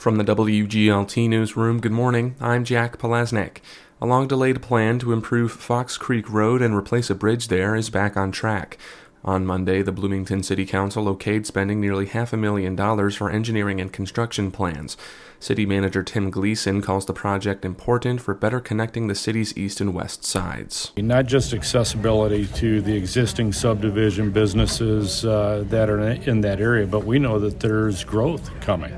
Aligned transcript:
From 0.00 0.16
the 0.16 0.24
WGLT 0.24 1.28
Newsroom, 1.28 1.78
good 1.78 1.92
morning. 1.92 2.34
I'm 2.40 2.64
Jack 2.64 2.96
Podlesnik. 2.96 3.58
A 4.00 4.06
long 4.06 4.26
delayed 4.26 4.62
plan 4.62 4.98
to 5.00 5.12
improve 5.12 5.52
Fox 5.52 5.98
Creek 5.98 6.26
Road 6.30 6.62
and 6.62 6.74
replace 6.74 7.10
a 7.10 7.14
bridge 7.14 7.48
there 7.48 7.76
is 7.76 7.90
back 7.90 8.16
on 8.16 8.32
track. 8.32 8.78
On 9.22 9.44
Monday, 9.44 9.82
the 9.82 9.92
Bloomington 9.92 10.42
City 10.42 10.64
Council 10.64 11.04
okayed 11.04 11.44
spending 11.44 11.78
nearly 11.78 12.06
half 12.06 12.32
a 12.32 12.38
million 12.38 12.74
dollars 12.74 13.16
for 13.16 13.30
engineering 13.30 13.78
and 13.78 13.92
construction 13.92 14.50
plans. 14.50 14.96
City 15.38 15.64
Manager 15.64 16.02
Tim 16.02 16.30
Gleason 16.30 16.82
calls 16.82 17.06
the 17.06 17.12
project 17.12 17.64
important 17.64 18.20
for 18.20 18.34
better 18.34 18.60
connecting 18.60 19.08
the 19.08 19.14
city's 19.14 19.56
east 19.56 19.80
and 19.80 19.94
west 19.94 20.24
sides. 20.24 20.92
Not 20.96 21.26
just 21.26 21.54
accessibility 21.54 22.46
to 22.46 22.82
the 22.82 22.94
existing 22.94 23.52
subdivision 23.54 24.32
businesses 24.32 25.24
uh, 25.24 25.64
that 25.68 25.88
are 25.88 26.00
in 26.00 26.42
that 26.42 26.60
area, 26.60 26.86
but 26.86 27.04
we 27.04 27.18
know 27.18 27.38
that 27.38 27.60
there's 27.60 28.04
growth 28.04 28.50
coming. 28.60 28.94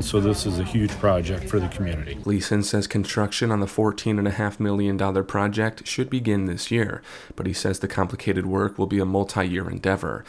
So 0.00 0.18
this 0.18 0.46
is 0.46 0.58
a 0.58 0.64
huge 0.64 0.90
project 0.92 1.48
for 1.48 1.60
the 1.60 1.68
community. 1.68 2.14
Gleason 2.14 2.62
says 2.62 2.86
construction 2.86 3.52
on 3.52 3.60
the 3.60 3.66
$14.5 3.66 4.60
million 4.60 5.24
project 5.24 5.86
should 5.86 6.10
begin 6.10 6.46
this 6.46 6.70
year, 6.70 7.02
but 7.36 7.46
he 7.46 7.52
says 7.52 7.78
the 7.78 7.88
complicated 7.88 8.46
work 8.46 8.78
will 8.78 8.86
be 8.86 8.98
a 8.98 9.04
multi 9.04 9.46
year 9.46 9.61
endeavor. 9.68 10.24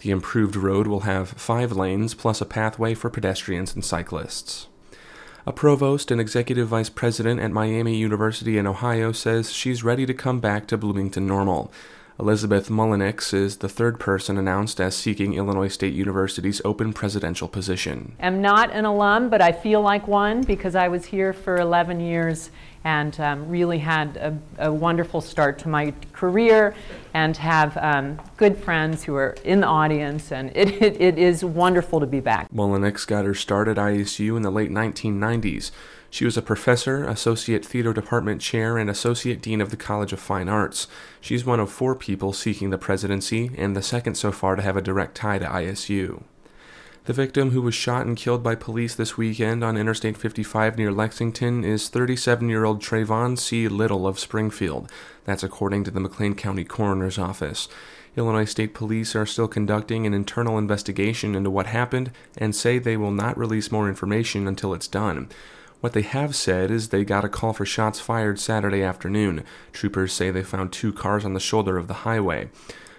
The 0.00 0.10
improved 0.10 0.56
road 0.56 0.86
will 0.86 1.00
have 1.00 1.30
five 1.30 1.72
lanes 1.72 2.14
plus 2.14 2.40
a 2.40 2.44
pathway 2.44 2.94
for 2.94 3.10
pedestrians 3.10 3.74
and 3.74 3.84
cyclists. 3.84 4.68
A 5.46 5.52
provost 5.52 6.10
and 6.10 6.20
executive 6.20 6.68
vice 6.68 6.88
president 6.88 7.40
at 7.40 7.50
Miami 7.50 7.96
University 7.96 8.56
in 8.56 8.66
Ohio 8.66 9.12
says 9.12 9.52
she's 9.52 9.84
ready 9.84 10.06
to 10.06 10.14
come 10.14 10.40
back 10.40 10.66
to 10.68 10.78
Bloomington 10.78 11.26
Normal. 11.26 11.70
Elizabeth 12.20 12.68
Mullenix 12.68 13.34
is 13.34 13.56
the 13.56 13.68
third 13.68 13.98
person 13.98 14.38
announced 14.38 14.80
as 14.80 14.96
seeking 14.96 15.34
Illinois 15.34 15.66
State 15.66 15.94
University's 15.94 16.62
open 16.64 16.92
presidential 16.92 17.48
position. 17.48 18.14
I'm 18.20 18.40
not 18.40 18.70
an 18.70 18.84
alum, 18.84 19.30
but 19.30 19.42
I 19.42 19.50
feel 19.50 19.80
like 19.80 20.06
one 20.06 20.42
because 20.42 20.76
I 20.76 20.86
was 20.86 21.06
here 21.06 21.32
for 21.32 21.56
11 21.56 21.98
years 21.98 22.50
and 22.84 23.18
um, 23.18 23.48
really 23.48 23.78
had 23.78 24.16
a, 24.16 24.38
a, 24.66 24.72
wonderful 24.72 25.20
start 25.22 25.58
to 25.60 25.68
my 25.68 25.92
career 26.12 26.74
and 27.14 27.36
have 27.36 27.76
um, 27.78 28.20
good 28.36 28.58
friends 28.58 29.02
who 29.02 29.16
are 29.16 29.34
in 29.42 29.60
the 29.60 29.66
audience, 29.66 30.30
and 30.30 30.50
it, 30.54 30.68
it, 30.82 31.00
it 31.00 31.18
is 31.18 31.44
wonderful 31.44 31.98
to 31.98 32.06
be 32.06 32.20
back. 32.20 32.48
Mullenix 32.52 33.06
got 33.06 33.24
her 33.24 33.34
start 33.34 33.66
at 33.66 33.76
ISU 33.76 34.36
in 34.36 34.42
the 34.42 34.50
late 34.50 34.70
1990s. 34.70 35.72
She 36.14 36.24
was 36.24 36.36
a 36.36 36.42
professor, 36.42 37.02
associate 37.02 37.66
theater 37.66 37.92
department 37.92 38.40
chair, 38.40 38.78
and 38.78 38.88
associate 38.88 39.42
dean 39.42 39.60
of 39.60 39.70
the 39.70 39.76
College 39.76 40.12
of 40.12 40.20
Fine 40.20 40.48
Arts. 40.48 40.86
She's 41.20 41.44
one 41.44 41.58
of 41.58 41.72
four 41.72 41.96
people 41.96 42.32
seeking 42.32 42.70
the 42.70 42.78
presidency 42.78 43.50
and 43.58 43.74
the 43.74 43.82
second 43.82 44.14
so 44.14 44.30
far 44.30 44.54
to 44.54 44.62
have 44.62 44.76
a 44.76 44.80
direct 44.80 45.16
tie 45.16 45.40
to 45.40 45.44
ISU. 45.44 46.22
The 47.06 47.14
victim, 47.14 47.50
who 47.50 47.60
was 47.60 47.74
shot 47.74 48.06
and 48.06 48.16
killed 48.16 48.44
by 48.44 48.54
police 48.54 48.94
this 48.94 49.16
weekend 49.16 49.64
on 49.64 49.76
Interstate 49.76 50.16
55 50.16 50.78
near 50.78 50.92
Lexington, 50.92 51.64
is 51.64 51.88
37 51.88 52.48
year 52.48 52.64
old 52.64 52.80
Trayvon 52.80 53.36
C. 53.36 53.66
Little 53.66 54.06
of 54.06 54.20
Springfield. 54.20 54.88
That's 55.24 55.42
according 55.42 55.82
to 55.82 55.90
the 55.90 55.98
McLean 55.98 56.36
County 56.36 56.62
Coroner's 56.62 57.18
Office. 57.18 57.66
Illinois 58.16 58.44
State 58.44 58.72
Police 58.72 59.16
are 59.16 59.26
still 59.26 59.48
conducting 59.48 60.06
an 60.06 60.14
internal 60.14 60.58
investigation 60.58 61.34
into 61.34 61.50
what 61.50 61.66
happened 61.66 62.12
and 62.38 62.54
say 62.54 62.78
they 62.78 62.96
will 62.96 63.10
not 63.10 63.36
release 63.36 63.72
more 63.72 63.88
information 63.88 64.46
until 64.46 64.72
it's 64.74 64.86
done. 64.86 65.28
What 65.80 65.92
they 65.92 66.02
have 66.02 66.34
said 66.34 66.70
is 66.70 66.88
they 66.88 67.04
got 67.04 67.24
a 67.24 67.28
call 67.28 67.52
for 67.52 67.66
shots 67.66 68.00
fired 68.00 68.40
Saturday 68.40 68.82
afternoon. 68.82 69.44
Troopers 69.72 70.12
say 70.12 70.30
they 70.30 70.42
found 70.42 70.72
two 70.72 70.92
cars 70.92 71.24
on 71.24 71.34
the 71.34 71.40
shoulder 71.40 71.76
of 71.76 71.88
the 71.88 71.94
highway. 71.94 72.48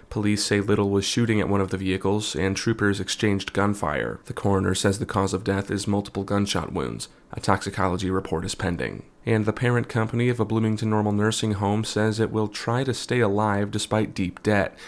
Police 0.08 0.44
say 0.44 0.60
Little 0.60 0.90
was 0.90 1.04
shooting 1.04 1.40
at 1.40 1.48
one 1.48 1.60
of 1.60 1.70
the 1.70 1.76
vehicles, 1.76 2.36
and 2.36 2.56
troopers 2.56 3.00
exchanged 3.00 3.52
gunfire. 3.52 4.20
The 4.26 4.32
coroner 4.32 4.74
says 4.74 4.98
the 4.98 5.06
cause 5.06 5.34
of 5.34 5.44
death 5.44 5.70
is 5.70 5.88
multiple 5.88 6.22
gunshot 6.22 6.72
wounds. 6.72 7.08
A 7.32 7.40
toxicology 7.40 8.08
report 8.08 8.44
is 8.44 8.54
pending. 8.54 9.02
And 9.26 9.44
the 9.44 9.52
parent 9.52 9.88
company 9.88 10.28
of 10.28 10.38
a 10.38 10.44
Bloomington 10.44 10.90
Normal 10.90 11.12
nursing 11.12 11.52
home 11.52 11.82
says 11.84 12.20
it 12.20 12.30
will 12.30 12.48
try 12.48 12.84
to 12.84 12.94
stay 12.94 13.18
alive 13.20 13.72
despite 13.72 14.14
deep 14.14 14.42
debt. 14.42 14.78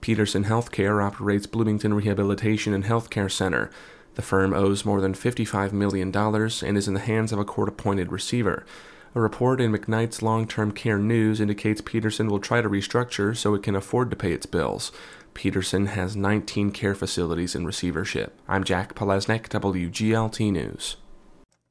Peterson 0.00 0.44
Healthcare 0.44 1.04
operates 1.04 1.46
Bloomington 1.46 1.92
Rehabilitation 1.92 2.72
and 2.72 2.84
Healthcare 2.84 3.30
Center. 3.30 3.70
The 4.18 4.22
firm 4.22 4.52
owes 4.52 4.84
more 4.84 5.00
than 5.00 5.14
$55 5.14 5.70
million 5.70 6.12
and 6.12 6.76
is 6.76 6.88
in 6.88 6.94
the 6.94 6.98
hands 6.98 7.30
of 7.30 7.38
a 7.38 7.44
court 7.44 7.68
appointed 7.68 8.10
receiver. 8.10 8.66
A 9.14 9.20
report 9.20 9.60
in 9.60 9.70
McKnight's 9.70 10.22
Long 10.22 10.44
Term 10.48 10.72
Care 10.72 10.98
News 10.98 11.40
indicates 11.40 11.80
Peterson 11.80 12.26
will 12.26 12.40
try 12.40 12.60
to 12.60 12.68
restructure 12.68 13.36
so 13.36 13.54
it 13.54 13.62
can 13.62 13.76
afford 13.76 14.10
to 14.10 14.16
pay 14.16 14.32
its 14.32 14.44
bills. 14.44 14.90
Peterson 15.34 15.86
has 15.86 16.16
19 16.16 16.72
care 16.72 16.96
facilities 16.96 17.54
in 17.54 17.64
receivership. 17.64 18.36
I'm 18.48 18.64
Jack 18.64 18.96
Podlesnik, 18.96 19.50
WGLT 19.50 20.50
News. 20.50 20.96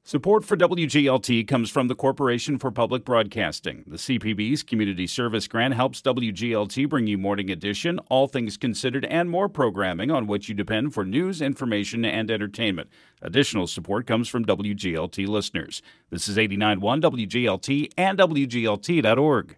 Support 0.07 0.45
for 0.45 0.55
WGLT 0.55 1.45
comes 1.49 1.69
from 1.69 1.89
the 1.89 1.93
Corporation 1.93 2.57
for 2.57 2.71
Public 2.71 3.03
Broadcasting. 3.03 3.83
The 3.85 3.97
CPB's 3.97 4.63
Community 4.63 5.05
Service 5.05 5.49
Grant 5.49 5.73
helps 5.73 6.01
WGLT 6.01 6.87
bring 6.87 7.07
you 7.07 7.17
Morning 7.17 7.51
Edition, 7.51 7.99
All 8.07 8.29
Things 8.29 8.55
Considered, 8.55 9.03
and 9.03 9.29
more 9.29 9.49
programming 9.49 10.09
on 10.09 10.25
which 10.25 10.47
you 10.47 10.55
depend 10.55 10.93
for 10.93 11.03
news, 11.03 11.41
information, 11.41 12.05
and 12.05 12.31
entertainment. 12.31 12.89
Additional 13.21 13.67
support 13.67 14.07
comes 14.07 14.29
from 14.29 14.45
WGLT 14.45 15.27
listeners. 15.27 15.81
This 16.09 16.29
is 16.29 16.37
89.1 16.37 17.01
WGLT 17.01 17.91
and 17.97 18.17
WGLT.org. 18.17 19.57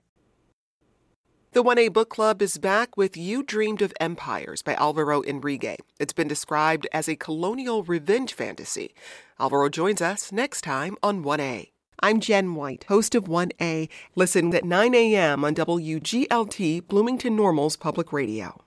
The 1.51 1.63
1A 1.63 1.91
Book 1.91 2.11
Club 2.11 2.43
is 2.43 2.59
back 2.59 2.95
with 2.95 3.17
You 3.17 3.41
Dreamed 3.41 3.81
of 3.81 3.91
Empires 3.99 4.61
by 4.61 4.75
Alvaro 4.75 5.21
Enrigue. 5.21 5.77
It's 5.99 6.13
been 6.13 6.27
described 6.27 6.85
as 6.93 7.09
a 7.09 7.15
colonial 7.15 7.83
revenge 7.83 8.35
fantasy. 8.35 8.93
Alvaro 9.39 9.67
joins 9.67 9.99
us 9.99 10.31
next 10.31 10.61
time 10.61 10.95
on 11.01 11.23
1A. 11.23 11.71
I'm 12.01 12.19
Jen 12.19 12.53
White, 12.53 12.85
host 12.87 13.15
of 13.15 13.23
1A. 13.23 13.89
Listen 14.15 14.53
at 14.53 14.63
9 14.63 14.93
a.m. 14.93 15.43
on 15.43 15.55
WGLT 15.55 16.87
Bloomington 16.87 17.35
Normal's 17.35 17.77
Public 17.77 18.13
Radio. 18.13 18.61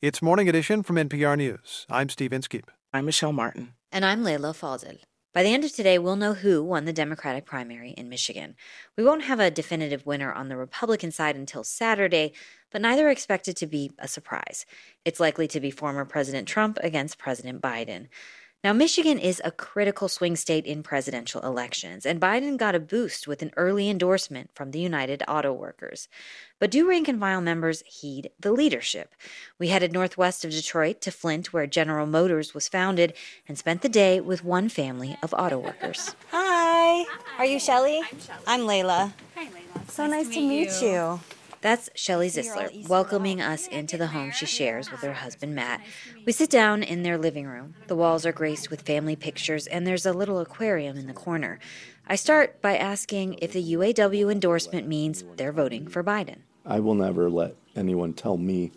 It's 0.00 0.22
Morning 0.22 0.48
Edition 0.48 0.84
from 0.84 0.94
NPR 0.94 1.36
News. 1.36 1.84
I'm 1.90 2.08
Steve 2.08 2.32
Inskeep. 2.32 2.70
I'm 2.92 3.06
Michelle 3.06 3.32
Martin. 3.32 3.74
And 3.90 4.04
I'm 4.04 4.22
Leila 4.22 4.52
Fadel. 4.52 4.98
By 5.34 5.42
the 5.42 5.52
end 5.52 5.64
of 5.64 5.72
today, 5.72 5.98
we'll 5.98 6.14
know 6.14 6.34
who 6.34 6.62
won 6.62 6.84
the 6.84 6.92
Democratic 6.92 7.44
primary 7.44 7.90
in 7.90 8.08
Michigan. 8.08 8.54
We 8.96 9.02
won't 9.02 9.24
have 9.24 9.40
a 9.40 9.50
definitive 9.50 10.06
winner 10.06 10.32
on 10.32 10.48
the 10.48 10.56
Republican 10.56 11.10
side 11.10 11.34
until 11.34 11.64
Saturday, 11.64 12.32
but 12.70 12.80
neither 12.80 13.08
are 13.08 13.10
expected 13.10 13.56
to 13.56 13.66
be 13.66 13.90
a 13.98 14.06
surprise. 14.06 14.66
It's 15.04 15.18
likely 15.18 15.48
to 15.48 15.58
be 15.58 15.72
former 15.72 16.04
President 16.04 16.46
Trump 16.46 16.78
against 16.80 17.18
President 17.18 17.60
Biden. 17.60 18.06
Now, 18.64 18.72
Michigan 18.72 19.20
is 19.20 19.40
a 19.44 19.52
critical 19.52 20.08
swing 20.08 20.34
state 20.34 20.66
in 20.66 20.82
presidential 20.82 21.40
elections, 21.42 22.04
and 22.04 22.20
Biden 22.20 22.56
got 22.56 22.74
a 22.74 22.80
boost 22.80 23.28
with 23.28 23.40
an 23.40 23.52
early 23.56 23.88
endorsement 23.88 24.50
from 24.52 24.72
the 24.72 24.80
United 24.80 25.22
Auto 25.28 25.52
Workers. 25.52 26.08
But 26.58 26.72
do 26.72 26.88
rank 26.88 27.06
and 27.06 27.20
file 27.20 27.40
members 27.40 27.84
heed 27.86 28.30
the 28.40 28.50
leadership? 28.50 29.14
We 29.60 29.68
headed 29.68 29.92
northwest 29.92 30.44
of 30.44 30.50
Detroit 30.50 31.00
to 31.02 31.12
Flint, 31.12 31.52
where 31.52 31.68
General 31.68 32.06
Motors 32.06 32.52
was 32.52 32.68
founded, 32.68 33.14
and 33.46 33.56
spent 33.56 33.82
the 33.82 33.88
day 33.88 34.18
with 34.18 34.42
one 34.42 34.68
family 34.68 35.16
of 35.22 35.32
auto 35.34 35.58
workers. 35.58 36.16
Hi. 36.32 37.04
Are 37.38 37.46
you 37.46 37.60
Shelly? 37.60 38.00
I'm 38.00 38.18
Shelly. 38.18 38.42
I'm 38.48 38.60
Layla. 38.62 39.12
Hi, 39.36 39.46
Layla. 39.46 39.88
So 39.88 40.08
nice, 40.08 40.26
nice 40.26 40.34
to 40.34 40.40
meet, 40.40 40.48
meet 40.48 40.82
you. 40.82 40.88
you. 40.88 41.20
That's 41.60 41.90
Shelly 41.94 42.28
Zisler 42.28 42.88
welcoming 42.88 43.40
us 43.40 43.66
into 43.66 43.96
the 43.96 44.08
home 44.08 44.30
she 44.30 44.46
shares 44.46 44.90
with 44.90 45.00
her 45.00 45.14
husband 45.14 45.54
Matt. 45.54 45.80
We 46.24 46.32
sit 46.32 46.50
down 46.50 46.82
in 46.82 47.02
their 47.02 47.18
living 47.18 47.46
room. 47.46 47.74
The 47.88 47.96
walls 47.96 48.24
are 48.24 48.32
graced 48.32 48.70
with 48.70 48.82
family 48.82 49.16
pictures, 49.16 49.66
and 49.66 49.86
there's 49.86 50.06
a 50.06 50.12
little 50.12 50.38
aquarium 50.38 50.96
in 50.96 51.06
the 51.06 51.12
corner. 51.12 51.58
I 52.06 52.16
start 52.16 52.62
by 52.62 52.76
asking 52.76 53.38
if 53.42 53.52
the 53.52 53.74
UAW 53.74 54.30
endorsement 54.30 54.86
means 54.86 55.24
they're 55.36 55.52
voting 55.52 55.88
for 55.88 56.04
Biden. 56.04 56.38
I 56.64 56.80
will 56.80 56.94
never 56.94 57.28
let 57.28 57.56
anyone 57.74 58.12
tell 58.12 58.36
me 58.36 58.72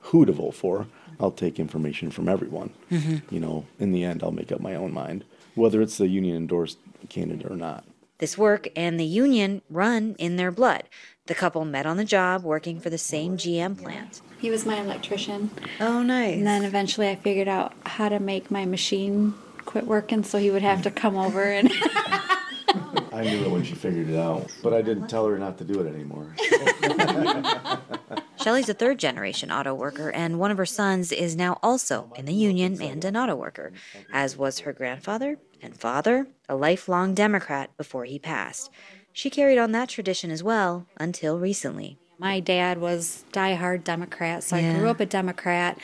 who 0.00 0.26
to 0.26 0.32
vote 0.32 0.54
for. 0.54 0.86
I'll 1.18 1.30
take 1.30 1.58
information 1.58 2.10
from 2.10 2.28
everyone. 2.28 2.70
Mm-hmm. 2.90 3.34
You 3.34 3.40
know, 3.40 3.66
in 3.78 3.92
the 3.92 4.04
end, 4.04 4.22
I'll 4.22 4.30
make 4.30 4.52
up 4.52 4.60
my 4.60 4.74
own 4.74 4.92
mind, 4.92 5.24
whether 5.54 5.80
it's 5.80 5.98
the 5.98 6.08
union 6.08 6.36
endorsed 6.36 6.78
candidate 7.08 7.50
or 7.50 7.56
not. 7.56 7.84
This 8.18 8.36
work 8.36 8.68
and 8.76 9.00
the 9.00 9.04
union 9.04 9.62
run 9.70 10.14
in 10.18 10.36
their 10.36 10.50
blood. 10.50 10.84
The 11.30 11.36
couple 11.36 11.64
met 11.64 11.86
on 11.86 11.96
the 11.96 12.04
job 12.04 12.42
working 12.42 12.80
for 12.80 12.90
the 12.90 12.98
same 12.98 13.36
GM 13.36 13.80
plant. 13.80 14.20
He 14.40 14.50
was 14.50 14.66
my 14.66 14.80
electrician. 14.80 15.52
Oh, 15.78 16.02
nice. 16.02 16.38
And 16.38 16.44
then 16.44 16.64
eventually 16.64 17.08
I 17.08 17.14
figured 17.14 17.46
out 17.46 17.72
how 17.86 18.08
to 18.08 18.18
make 18.18 18.50
my 18.50 18.64
machine 18.64 19.34
quit 19.64 19.86
working 19.86 20.24
so 20.24 20.38
he 20.38 20.50
would 20.50 20.62
have 20.62 20.82
to 20.82 20.90
come 20.90 21.16
over 21.16 21.44
and. 21.44 21.70
I 23.12 23.22
knew 23.22 23.44
it 23.44 23.50
when 23.52 23.62
she 23.62 23.76
figured 23.76 24.08
it 24.08 24.18
out, 24.18 24.50
but 24.60 24.74
I 24.74 24.82
didn't 24.82 25.06
tell 25.06 25.24
her 25.28 25.38
not 25.38 25.56
to 25.58 25.64
do 25.64 25.78
it 25.78 25.94
anymore. 25.94 26.34
Shelly's 28.42 28.68
a 28.68 28.74
third 28.74 28.98
generation 28.98 29.52
auto 29.52 29.72
worker, 29.72 30.10
and 30.10 30.40
one 30.40 30.50
of 30.50 30.58
her 30.58 30.66
sons 30.66 31.12
is 31.12 31.36
now 31.36 31.60
also 31.62 32.12
in 32.16 32.24
the 32.24 32.34
union 32.34 32.82
and 32.82 33.04
an 33.04 33.16
auto 33.16 33.36
worker, 33.36 33.72
as 34.12 34.36
was 34.36 34.58
her 34.60 34.72
grandfather 34.72 35.38
and 35.62 35.76
father, 35.78 36.26
a 36.48 36.56
lifelong 36.56 37.14
Democrat 37.14 37.70
before 37.76 38.04
he 38.04 38.18
passed. 38.18 38.70
She 39.12 39.30
carried 39.30 39.58
on 39.58 39.72
that 39.72 39.88
tradition 39.88 40.30
as 40.30 40.42
well 40.42 40.86
until 40.96 41.38
recently. 41.38 41.98
My 42.18 42.38
dad 42.38 42.78
was 42.78 43.24
diehard 43.32 43.82
Democrat, 43.82 44.44
so 44.44 44.54
Yeah. 44.56 44.74
I 44.74 44.78
grew 44.78 44.88
up 44.90 45.00
a 45.00 45.06
Democrat, 45.06 45.78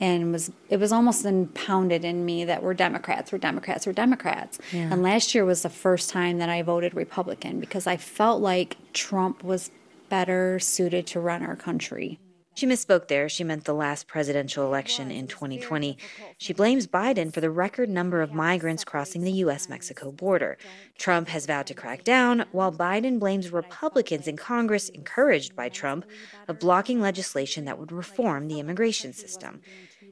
and 0.00 0.32
was 0.32 0.50
it 0.70 0.78
was 0.78 0.90
almost 0.90 1.26
impounded 1.26 2.02
in 2.02 2.24
me 2.24 2.46
that 2.46 2.62
we're 2.62 2.72
Democrats, 2.72 3.30
we're 3.30 3.36
Democrats, 3.38 3.86
we're 3.86 3.92
Democrats. 3.92 4.58
Yeah. 4.72 4.88
And 4.90 5.02
last 5.02 5.34
year 5.34 5.44
was 5.44 5.62
the 5.62 5.68
first 5.68 6.08
time 6.08 6.38
that 6.38 6.48
I 6.48 6.62
voted 6.62 6.94
Republican 6.94 7.60
because 7.60 7.86
I 7.86 7.98
felt 7.98 8.40
like 8.40 8.78
Trump 8.94 9.44
was 9.44 9.70
better 10.08 10.58
suited 10.58 11.06
to 11.08 11.20
run 11.20 11.42
our 11.44 11.56
country. 11.56 12.18
She 12.54 12.66
misspoke 12.66 13.08
there. 13.08 13.28
She 13.28 13.44
meant 13.44 13.64
the 13.64 13.74
last 13.74 14.06
presidential 14.06 14.66
election 14.66 15.10
in 15.10 15.26
2020. 15.26 15.96
She 16.36 16.52
blames 16.52 16.86
Biden 16.86 17.32
for 17.32 17.40
the 17.40 17.50
record 17.50 17.88
number 17.88 18.20
of 18.20 18.32
migrants 18.32 18.84
crossing 18.84 19.22
the 19.22 19.32
U.S. 19.32 19.68
Mexico 19.68 20.12
border. 20.12 20.58
Trump 20.98 21.28
has 21.28 21.46
vowed 21.46 21.66
to 21.68 21.74
crack 21.74 22.04
down, 22.04 22.44
while 22.52 22.70
Biden 22.70 23.18
blames 23.18 23.50
Republicans 23.50 24.28
in 24.28 24.36
Congress, 24.36 24.90
encouraged 24.90 25.56
by 25.56 25.70
Trump, 25.70 26.04
of 26.46 26.58
blocking 26.58 27.00
legislation 27.00 27.64
that 27.64 27.78
would 27.78 27.90
reform 27.90 28.48
the 28.48 28.60
immigration 28.60 29.14
system. 29.14 29.62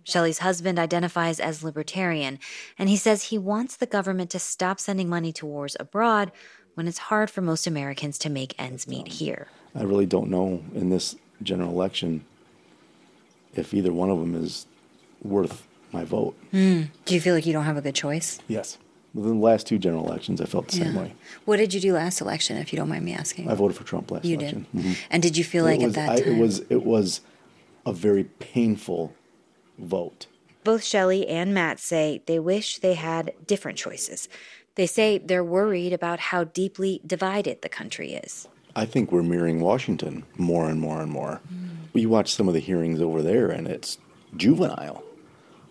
Shelley's 0.05 0.39
husband 0.39 0.79
identifies 0.79 1.41
as 1.41 1.63
libertarian, 1.63 2.39
and 2.79 2.89
he 2.89 2.97
says 2.97 3.25
he 3.25 3.39
wants 3.39 3.77
the 3.77 3.87
government 3.87 4.31
to 4.31 4.39
stop 4.39 4.81
sending 4.81 5.11
money 5.11 5.33
to 5.33 5.45
wars 5.45 5.77
abroad 5.79 6.33
when 6.75 6.89
it's 6.89 6.99
hard 6.99 7.29
for 7.29 7.43
most 7.43 7.67
Americans 7.67 8.17
to 8.19 8.31
make 8.31 8.55
ends 8.59 8.89
meet 8.89 9.09
here. 9.09 9.49
I 9.75 9.83
really 9.83 10.07
don't 10.07 10.31
know 10.31 10.65
in 10.75 10.89
this 10.89 11.17
general 11.43 11.71
election 11.71 12.25
if 13.55 13.75
either 13.75 13.93
one 13.93 14.11
of 14.11 14.19
them 14.21 14.35
is 14.35 14.67
worth 15.23 15.67
my 15.93 16.05
vote. 16.05 16.37
Do 16.53 16.89
you 17.09 17.21
feel 17.21 17.35
like 17.35 17.47
you 17.47 17.53
don't 17.53 17.65
have 17.65 17.77
a 17.77 17.81
good 17.83 17.95
choice? 17.95 18.39
Yes. 18.49 18.79
Within 19.13 19.41
the 19.41 19.45
last 19.45 19.67
two 19.67 19.77
general 19.79 20.07
elections, 20.07 20.41
I 20.41 20.45
felt 20.45 20.69
the 20.69 20.77
same 20.77 20.95
way. 20.95 21.15
What 21.45 21.57
did 21.57 21.75
you 21.75 21.81
do 21.81 21.93
last 21.95 22.21
election, 22.21 22.57
if 22.59 22.73
you 22.73 22.77
don't 22.79 22.89
mind 22.89 23.05
me 23.05 23.13
asking? 23.13 23.51
I 23.51 23.55
voted 23.55 23.77
for 23.77 23.83
Trump 23.83 24.11
last 24.13 24.25
You 24.25 24.39
election. 24.39 24.67
did. 24.73 24.85
Mhm. 24.85 24.97
And 25.11 25.21
did 25.23 25.37
you 25.37 25.43
feel 25.43 25.67
It 25.67 25.71
like 25.71 25.81
was- 25.81 25.97
at 25.97 26.07
that 26.07 26.11
I- 26.11 26.21
time? 26.21 26.35
It 26.37 26.41
was 26.41 26.61
it 26.71 26.85
was 26.85 27.21
a 27.85 27.93
very 27.93 28.25
painful 28.25 29.13
vote. 29.79 30.27
Both 30.63 30.85
Shelley 30.85 31.27
and 31.27 31.53
Matt 31.53 31.81
say 31.81 32.23
they 32.27 32.39
wish 32.39 32.79
they 32.79 32.95
had 32.95 33.33
different 33.47 33.79
choices. 33.79 34.29
They 34.77 34.87
say 34.87 35.19
they're 35.19 35.43
worried 35.43 35.93
about 35.93 36.21
how 36.21 36.45
deeply 36.45 37.01
divided 37.05 37.63
the 37.63 37.69
country 37.69 38.13
is. 38.13 38.47
I 38.81 38.87
think 38.87 39.12
we're 39.12 39.23
mirroring 39.23 39.61
Washington 39.61 40.25
more 40.38 40.71
and 40.71 40.81
more 40.81 41.03
and 41.03 41.12
more. 41.12 41.43
Mm. 41.53 41.93
We 41.93 42.06
watch 42.06 42.32
some 42.32 42.49
of 42.49 42.55
the 42.55 42.61
hearings 42.61 42.99
over 42.99 43.21
there, 43.21 43.50
and 43.50 43.69
it's 43.69 43.99
juvenile. 44.35 45.05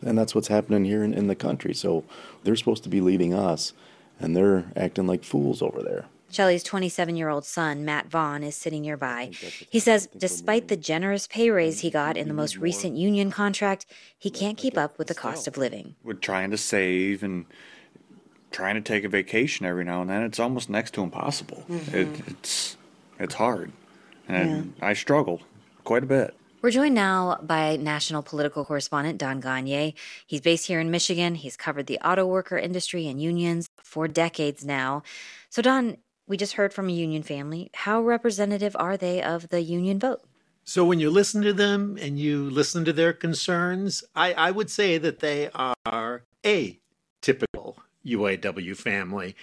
And 0.03 0.15
that's 0.15 0.35
what's 0.35 0.47
happening 0.47 0.85
here 0.85 1.03
in, 1.03 1.15
in 1.15 1.25
the 1.25 1.33
country. 1.35 1.73
So 1.73 2.03
they're 2.43 2.55
supposed 2.55 2.83
to 2.83 2.89
be 2.89 3.01
leading 3.01 3.33
us, 3.33 3.73
and 4.19 4.35
they're 4.35 4.71
acting 4.75 5.07
like 5.07 5.23
fools 5.23 5.63
over 5.63 5.81
there. 5.81 6.05
Shelley's 6.29 6.61
27 6.61 7.15
year 7.15 7.29
old 7.29 7.45
son, 7.45 7.83
Matt 7.83 8.11
Vaughn, 8.11 8.43
is 8.43 8.55
sitting 8.55 8.83
nearby. 8.83 9.31
He 9.67 9.79
says 9.79 10.07
despite 10.15 10.67
the 10.67 10.77
generous 10.77 11.25
pay 11.25 11.49
raise 11.49 11.79
he 11.79 11.89
got 11.89 12.15
in 12.15 12.27
the 12.27 12.35
most 12.35 12.57
recent 12.57 12.95
union 12.95 13.31
contract, 13.31 13.87
he 14.19 14.29
can't 14.29 14.55
keep 14.55 14.77
up 14.77 14.99
with 14.99 15.07
the 15.07 15.15
cost 15.15 15.47
of 15.47 15.57
living. 15.57 15.95
We're 16.03 16.13
trying 16.13 16.51
to 16.51 16.57
save 16.57 17.23
and 17.23 17.47
trying 18.51 18.75
to 18.75 18.81
take 18.81 19.03
a 19.03 19.09
vacation 19.09 19.65
every 19.65 19.83
now 19.83 20.01
and 20.01 20.09
then. 20.11 20.21
It's 20.21 20.39
almost 20.39 20.69
next 20.69 20.93
to 20.93 21.01
impossible. 21.01 21.65
Mm-hmm. 21.67 21.95
It, 21.97 22.21
it's 22.27 22.77
it's 23.19 23.35
hard, 23.35 23.71
and 24.27 24.73
I 24.81 24.93
struggled 24.93 25.41
quite 25.83 26.03
a 26.03 26.07
bit. 26.07 26.35
We're 26.61 26.71
joined 26.71 26.95
now 26.95 27.39
by 27.41 27.77
national 27.77 28.21
political 28.21 28.65
correspondent 28.65 29.17
Don 29.17 29.41
Gonyea. 29.41 29.93
He's 30.27 30.41
based 30.41 30.67
here 30.67 30.81
in 30.81 30.91
Michigan. 30.91 31.35
He's 31.35 31.55
covered 31.55 31.87
the 31.87 31.99
auto 31.99 32.25
worker 32.25 32.57
industry 32.57 33.07
and 33.07 33.21
unions 33.21 33.69
for 33.81 34.09
decades 34.09 34.65
now. 34.65 35.03
So, 35.49 35.61
Don, 35.61 35.97
we 36.27 36.35
just 36.35 36.53
heard 36.53 36.73
from 36.73 36.89
a 36.89 36.91
union 36.93 37.23
family. 37.23 37.71
How 37.73 38.01
representative 38.01 38.75
are 38.77 38.97
they 38.97 39.21
of 39.21 39.49
the 39.49 39.61
union 39.61 39.99
vote? 39.99 40.21
So 40.65 40.85
when 40.85 40.99
you 40.99 41.09
listen 41.09 41.41
to 41.41 41.53
them 41.53 41.97
and 41.99 42.19
you 42.19 42.47
listen 42.47 42.85
to 42.85 42.93
their 42.93 43.11
concerns, 43.11 44.03
I, 44.15 44.33
I 44.33 44.51
would 44.51 44.69
say 44.69 44.99
that 44.99 45.19
they 45.19 45.49
are 45.85 46.23
a 46.45 46.77
typical 47.21 47.77
UAW 48.05 48.77
family. 48.77 49.35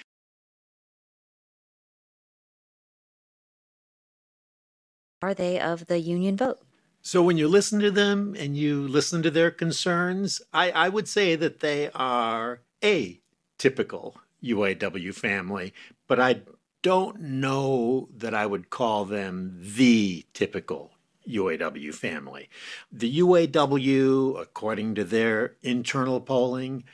Are 5.26 5.34
they 5.34 5.58
of 5.58 5.88
the 5.88 5.98
union 5.98 6.36
vote? 6.36 6.60
So 7.02 7.20
when 7.20 7.36
you 7.36 7.48
listen 7.48 7.80
to 7.80 7.90
them 7.90 8.36
and 8.38 8.56
you 8.56 8.86
listen 8.86 9.24
to 9.24 9.30
their 9.32 9.50
concerns, 9.50 10.40
I, 10.52 10.70
I 10.70 10.88
would 10.88 11.08
say 11.08 11.34
that 11.34 11.58
they 11.58 11.90
are 11.96 12.60
a 12.84 13.20
typical 13.58 14.14
UAW 14.44 15.12
family, 15.12 15.74
but 16.06 16.20
I 16.20 16.42
don't 16.82 17.20
know 17.20 18.08
that 18.16 18.34
I 18.34 18.46
would 18.46 18.70
call 18.70 19.04
them 19.04 19.58
the 19.60 20.24
typical 20.32 20.92
UAW 21.28 21.92
family. 21.92 22.48
The 22.92 23.18
UAW, 23.18 24.40
according 24.40 24.94
to 24.94 25.02
their 25.02 25.56
internal 25.60 26.20
polling, 26.20 26.84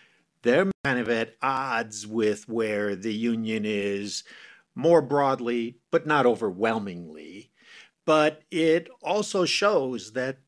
they're 0.40 0.72
kind 0.84 0.98
of 0.98 1.10
at 1.10 1.36
odds 1.42 2.06
with 2.06 2.48
where 2.48 2.96
the 2.96 3.12
union 3.12 3.66
is 3.66 4.24
more 4.74 5.02
broadly, 5.02 5.76
but 5.90 6.06
not 6.06 6.24
overwhelmingly. 6.24 7.50
But 8.04 8.42
it 8.50 8.88
also 9.02 9.44
shows 9.44 10.12
that 10.12 10.38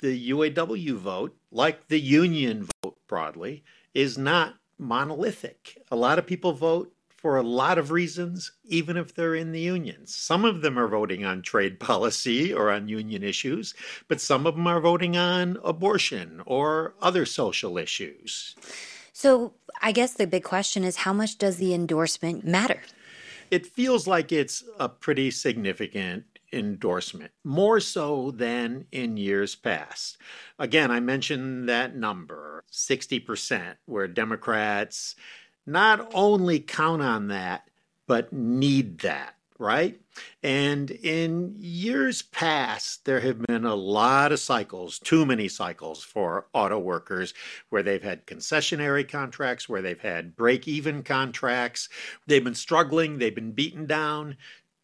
the 0.00 0.30
UAW 0.30 0.94
vote, 0.96 1.36
like 1.50 1.88
the 1.88 2.00
union 2.00 2.68
vote 2.82 2.98
broadly, 3.06 3.64
is 3.94 4.18
not 4.18 4.56
monolithic. 4.78 5.78
A 5.90 5.96
lot 5.96 6.18
of 6.18 6.26
people 6.26 6.52
vote 6.52 6.92
for 7.16 7.38
a 7.38 7.42
lot 7.42 7.78
of 7.78 7.90
reasons, 7.90 8.52
even 8.64 8.96
if 8.96 9.14
they're 9.14 9.34
in 9.34 9.52
the 9.52 9.60
unions. 9.60 10.14
Some 10.14 10.44
of 10.44 10.60
them 10.60 10.78
are 10.78 10.86
voting 10.86 11.24
on 11.24 11.42
trade 11.42 11.80
policy 11.90 12.52
or 12.52 12.70
on 12.70 12.88
union 12.88 13.22
issues, 13.22 13.74
but 14.08 14.20
some 14.20 14.46
of 14.46 14.54
them 14.54 14.66
are 14.66 14.80
voting 14.80 15.16
on 15.16 15.58
abortion 15.64 16.42
or 16.46 16.94
other 17.00 17.24
social 17.24 17.78
issues. 17.78 18.54
So, 19.12 19.54
I 19.80 19.92
guess 19.92 20.12
the 20.12 20.26
big 20.26 20.44
question 20.44 20.84
is 20.84 20.96
how 20.96 21.12
much 21.12 21.38
does 21.38 21.56
the 21.56 21.72
endorsement 21.72 22.44
matter? 22.44 22.82
It 23.50 23.66
feels 23.66 24.06
like 24.06 24.30
it's 24.30 24.62
a 24.78 24.88
pretty 24.88 25.30
significant 25.30 26.35
endorsement, 26.56 27.30
more 27.44 27.78
so 27.78 28.32
than 28.32 28.86
in 28.90 29.16
years 29.16 29.54
past. 29.54 30.18
Again, 30.58 30.90
I 30.90 31.00
mentioned 31.00 31.68
that 31.68 31.94
number 31.94 32.64
60%, 32.72 33.76
where 33.84 34.08
Democrats 34.08 35.14
not 35.66 36.10
only 36.14 36.60
count 36.60 37.02
on 37.02 37.28
that, 37.28 37.68
but 38.06 38.32
need 38.32 39.00
that, 39.00 39.34
right? 39.58 40.00
And 40.42 40.90
in 40.90 41.54
years 41.58 42.22
past, 42.22 43.04
there 43.04 43.20
have 43.20 43.42
been 43.42 43.64
a 43.64 43.74
lot 43.74 44.32
of 44.32 44.40
cycles, 44.40 44.98
too 44.98 45.26
many 45.26 45.48
cycles 45.48 46.02
for 46.02 46.46
auto 46.54 46.78
workers, 46.78 47.34
where 47.70 47.82
they've 47.82 48.02
had 48.02 48.26
concessionary 48.26 49.08
contracts, 49.08 49.68
where 49.68 49.82
they've 49.82 50.00
had 50.00 50.36
break 50.36 50.68
even 50.68 51.02
contracts. 51.02 51.88
They've 52.26 52.44
been 52.44 52.54
struggling, 52.54 53.18
they've 53.18 53.34
been 53.34 53.52
beaten 53.52 53.86
down. 53.86 54.36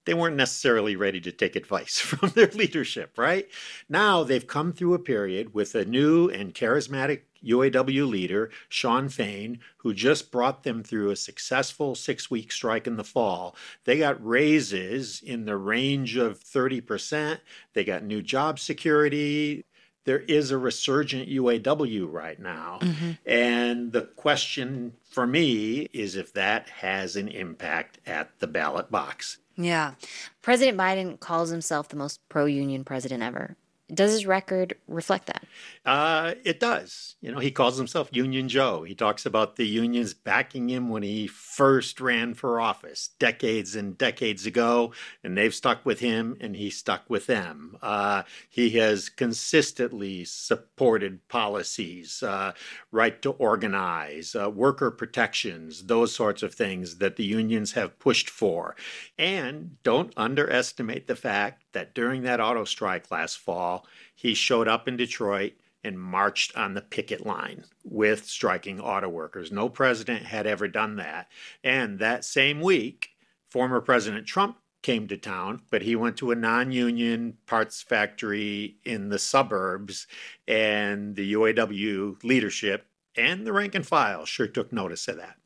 They 0.05 0.15
weren't 0.15 0.37
necessarily 0.37 0.97
ready 0.97 1.21
to 1.21 1.33
take 1.33 1.57
advice 1.57 1.99
from 2.01 2.31
their 2.31 2.49
leadership, 2.49 3.17
right? 3.17 3.49
Now 3.89 4.25
they've 4.25 4.47
come 4.47 4.73
through 4.73 4.95
a 4.95 4.99
period 4.99 5.55
with 5.55 5.75
a 5.75 5.85
new 5.85 6.29
and 6.29 6.55
charismatic 6.55 7.23
UAW 7.45 8.09
leader, 8.09 8.51
Shawn 8.69 9.09
Fain, 9.09 9.61
who 9.79 9.95
just 9.95 10.31
brought 10.31 10.63
them 10.63 10.83
through 10.83 11.11
a 11.11 11.17
successful 11.17 11.95
six 11.95 12.31
week 12.31 12.53
strike 12.53 12.87
in 12.87 12.97
the 12.97 13.05
fall. 13.05 13.57
They 13.85 13.99
got 13.99 14.25
raises 14.25 15.21
in 15.23 15.45
the 15.45 15.57
range 15.57 16.17
of 16.17 16.43
30%. 16.43 17.39
They 17.75 17.85
got 17.85 18.05
new 18.05 18.23
job 18.23 18.59
security. 18.59 19.65
There 20.05 20.21
is 20.21 20.51
a 20.51 20.59
resurgent 20.59 21.29
UAW 21.29 22.11
right 22.11 22.39
now. 22.39 22.79
Mm-hmm. 22.81 23.11
And 23.25 23.93
the 23.93 24.03
question 24.03 24.95
for 25.09 25.27
me 25.27 25.89
is 25.93 26.17
if 26.17 26.33
that 26.33 26.69
has 26.69 27.15
an 27.15 27.29
impact 27.29 28.01
at 28.07 28.39
the 28.41 28.49
ballot 28.49 28.91
box. 28.91 29.39
Yeah. 29.57 29.95
President 30.41 30.79
Biden 30.79 31.21
calls 31.21 31.51
himself 31.51 31.89
the 31.89 31.97
most 31.97 32.21
pro 32.29 32.47
union 32.47 32.85
president 32.85 33.23
ever. 33.23 33.57
Does 33.93 34.13
his 34.13 34.27
record 34.27 34.77
reflect 34.89 35.27
that? 35.27 35.45
Uh, 35.85 36.35
it 36.45 36.61
does. 36.61 37.17
You 37.21 37.31
know, 37.31 37.41
he 37.41 37.51
calls 37.51 37.77
himself 37.77 38.09
Union 38.11 38.49
Joe. 38.49 38.85
He 38.85 38.95
talks 38.95 39.27
about 39.27 39.57
the 39.57 39.67
unions 39.67 40.15
backing 40.15 40.71
him 40.71 40.89
when 40.89 41.03
he 41.03 41.27
first 41.27 42.01
ran 42.01 42.35
for 42.35 42.61
office 42.61 43.11
decades 43.19 43.77
and 43.77 43.99
decades 43.99 44.47
ago, 44.47 44.93
and 45.23 45.37
they've 45.37 45.55
stuck 45.55 45.85
with 45.85 46.01
him 46.01 46.37
and 46.41 46.57
he 46.57 46.71
stuck 46.71 47.09
with 47.11 47.27
them. 47.27 47.77
Uh, 47.83 48.23
he 48.49 48.71
has 48.71 49.11
consistently 49.11 50.25
supported 50.25 51.29
policies, 51.29 52.23
uh, 52.23 52.53
right 52.93 53.21
to 53.21 53.33
organize, 53.33 54.35
uh, 54.35 54.49
worker 54.49 54.91
protections, 54.91 55.85
those 55.85 56.15
sorts 56.15 56.43
of 56.43 56.55
things 56.55 56.97
that 56.97 57.17
the 57.17 57.25
unions 57.25 57.73
have 57.73 57.99
pushed 57.99 58.31
for. 58.31 58.75
And 59.19 59.77
don't 59.83 60.15
underestimate 60.17 61.09
the 61.09 61.17
fact 61.17 61.62
that 61.73 61.95
during 61.95 62.23
that 62.23 62.41
auto 62.41 62.65
strike 62.65 63.11
last 63.11 63.39
fall, 63.39 63.87
he 64.15 64.35
showed 64.35 64.69
up 64.69 64.89
in 64.89 64.97
Detroit 64.97 65.53
and 65.85 66.01
marched 66.01 66.57
on 66.57 66.75
the 66.75 66.83
picket 66.83 67.27
line 67.27 67.65
with 67.85 68.25
striking 68.25 68.81
auto 68.81 69.09
workers. 69.09 69.51
No 69.51 69.69
president 69.69 70.25
had 70.25 70.47
ever 70.47 70.69
done 70.69 70.97
that. 70.97 71.29
And 71.65 71.99
that 71.99 72.25
same 72.25 72.61
week, 72.61 73.11
former 73.51 73.81
President 73.81 74.27
Trump 74.27 74.59
came 74.83 75.07
to 75.09 75.17
town, 75.17 75.63
but 75.71 75.83
he 75.83 75.97
went 75.97 76.17
to 76.19 76.31
a 76.31 76.37
non 76.37 76.73
union 76.73 77.37
parts 77.47 77.83
factory 77.83 78.77
in 78.85 79.09
the 79.09 79.19
suburbs, 79.19 80.07
and 80.47 81.15
the 81.17 81.33
UAW 81.35 82.23
leadership 82.25 82.87
and 83.17 83.47
the 83.47 83.53
rank 83.53 83.75
and 83.75 83.87
file 83.87 84.25
sure 84.25 84.47
took 84.47 84.73
notice 84.73 85.07
of 85.09 85.17
that. 85.17 85.37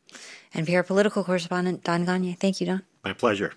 NPR 0.54 0.87
political 0.87 1.25
correspondent 1.25 1.85
Don 1.85 2.06
Gonyea. 2.06 2.38
Thank 2.38 2.61
you, 2.61 2.66
Don. 2.66 2.83
My 3.04 3.12
pleasure. 3.12 3.52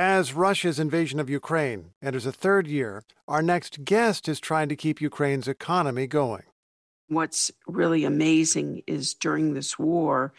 As 0.00 0.32
Russia's 0.32 0.80
invasion 0.80 1.20
of 1.20 1.28
Ukraine 1.28 1.92
enters 2.02 2.24
a 2.24 2.32
third 2.32 2.66
year, 2.66 3.02
our 3.28 3.42
next 3.42 3.84
guest 3.84 4.30
is 4.30 4.40
trying 4.40 4.70
to 4.70 4.74
keep 4.74 4.98
Ukraine's 4.98 5.46
economy 5.46 6.06
going. 6.06 6.44
What's 7.08 7.50
really 7.66 8.06
amazing 8.06 8.82
is 8.86 9.12
during 9.12 9.52
this 9.52 9.78
war, 9.78 10.32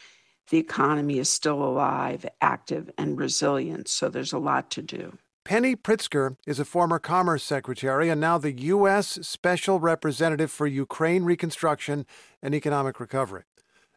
the 0.49 0.57
economy 0.57 1.19
is 1.19 1.29
still 1.29 1.61
alive, 1.61 2.25
active, 2.41 2.89
and 2.97 3.19
resilient, 3.19 3.87
so 3.87 4.09
there's 4.09 4.33
a 4.33 4.39
lot 4.39 4.71
to 4.71 4.81
do. 4.81 5.19
Penny 5.45 5.75
Pritzker 5.75 6.37
is 6.47 6.59
a 6.59 6.65
former 6.65 6.97
Commerce 6.97 7.43
Secretary 7.43 8.09
and 8.09 8.19
now 8.19 8.39
the 8.39 8.53
U.S. 8.53 9.19
Special 9.21 9.79
Representative 9.79 10.49
for 10.49 10.65
Ukraine 10.65 11.23
Reconstruction 11.23 12.07
and 12.41 12.55
Economic 12.55 12.99
Recovery. 12.99 13.43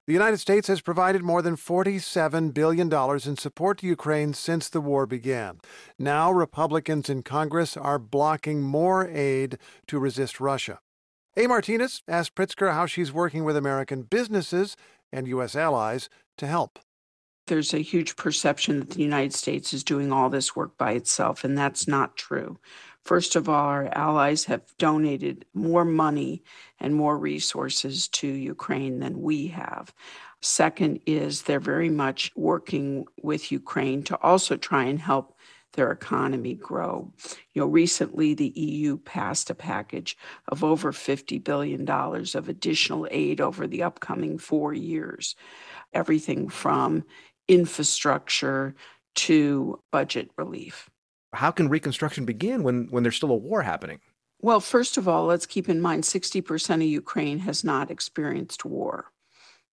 The 0.07 0.13
United 0.13 0.37
States 0.37 0.69
has 0.69 0.83
provided 0.83 1.23
more 1.23 1.41
than 1.41 1.57
$47 1.57 2.53
billion 2.53 2.93
in 2.93 3.37
support 3.39 3.79
to 3.79 3.87
Ukraine 3.87 4.35
since 4.35 4.69
the 4.69 4.83
war 4.83 5.07
began. 5.07 5.61
Now, 5.99 6.31
Republicans 6.31 7.09
in 7.09 7.23
Congress 7.23 7.75
are 7.75 7.99
blocking 7.99 8.61
more 8.61 9.09
aid 9.09 9.57
to 9.87 9.99
resist 9.99 10.41
Russia. 10.41 10.81
A. 11.39 11.47
Martinez 11.47 12.03
asked 12.07 12.35
Pritzker 12.35 12.75
how 12.75 12.85
she's 12.85 13.15
working 13.15 13.45
with 13.45 13.57
American 13.57 14.03
businesses 14.03 14.77
and 15.11 15.27
U.S. 15.29 15.57
allies 15.57 16.11
to 16.37 16.47
help. 16.47 16.79
There's 17.47 17.75
a 17.75 17.79
huge 17.79 18.17
perception 18.17 18.79
that 18.79 18.91
the 18.91 19.03
United 19.03 19.35
States 19.35 19.75
is 19.75 19.85
doing 19.85 20.13
all 20.13 20.31
this 20.31 20.57
work 20.57 20.79
by 20.79 20.93
itself, 20.93 21.45
and 21.45 21.59
that's 21.59 21.87
not 21.87 22.17
true. 22.17 22.59
First 23.03 23.37
of 23.37 23.51
all, 23.51 23.67
our 23.67 23.89
allies 23.93 24.47
have 24.47 24.63
donated 24.79 25.45
more 25.53 25.85
money 25.85 26.43
and 26.81 26.95
more 26.95 27.19
resources 27.19 28.09
to 28.09 28.27
Ukraine 28.27 29.01
than 29.01 29.21
we 29.21 29.49
have. 29.49 29.93
Second 30.41 31.01
is 31.05 31.43
they're 31.43 31.61
very 31.61 31.91
much 31.91 32.33
working 32.35 33.05
with 33.23 33.53
Ukraine 33.53 34.03
to 34.05 34.19
also 34.23 34.57
try 34.57 34.85
and 34.85 35.01
help 35.01 35.37
their 35.75 35.91
economy 35.91 36.55
grow. 36.55 37.13
You 37.53 37.63
know, 37.63 37.67
recently 37.67 38.33
the 38.33 38.53
EU 38.57 38.97
passed 38.97 39.51
a 39.51 39.55
package 39.55 40.17
of 40.49 40.65
over 40.65 40.93
$50 40.93 41.43
billion 41.43 41.89
of 41.89 42.49
additional 42.49 43.09
aid 43.11 43.41
over 43.41 43.67
the 43.67 43.83
upcoming 43.83 44.39
four 44.39 44.73
years. 44.73 45.35
Everything 45.93 46.49
from 46.49 47.05
infrastructure 47.49 48.75
to 49.15 49.81
budget 49.93 50.31
relief 50.37 50.91
how 51.35 51.51
can 51.51 51.69
reconstruction 51.69 52.25
begin 52.25 52.63
when, 52.63 52.87
when 52.91 53.03
there's 53.03 53.17
still 53.17 53.31
a 53.31 53.37
war 53.37 53.63
happening? 53.63 54.01
Well, 54.41 54.61
first 54.61 54.97
of 54.97 55.09
all, 55.09 55.27
let's 55.27 55.47
keep 55.47 55.69
in 55.69 55.81
mind 55.81 56.05
60% 56.05 56.75
of 56.75 56.83
Ukraine 56.83 57.39
has 57.41 57.65
not 57.65 57.91
experienced 57.91 58.65
war. 58.65 59.11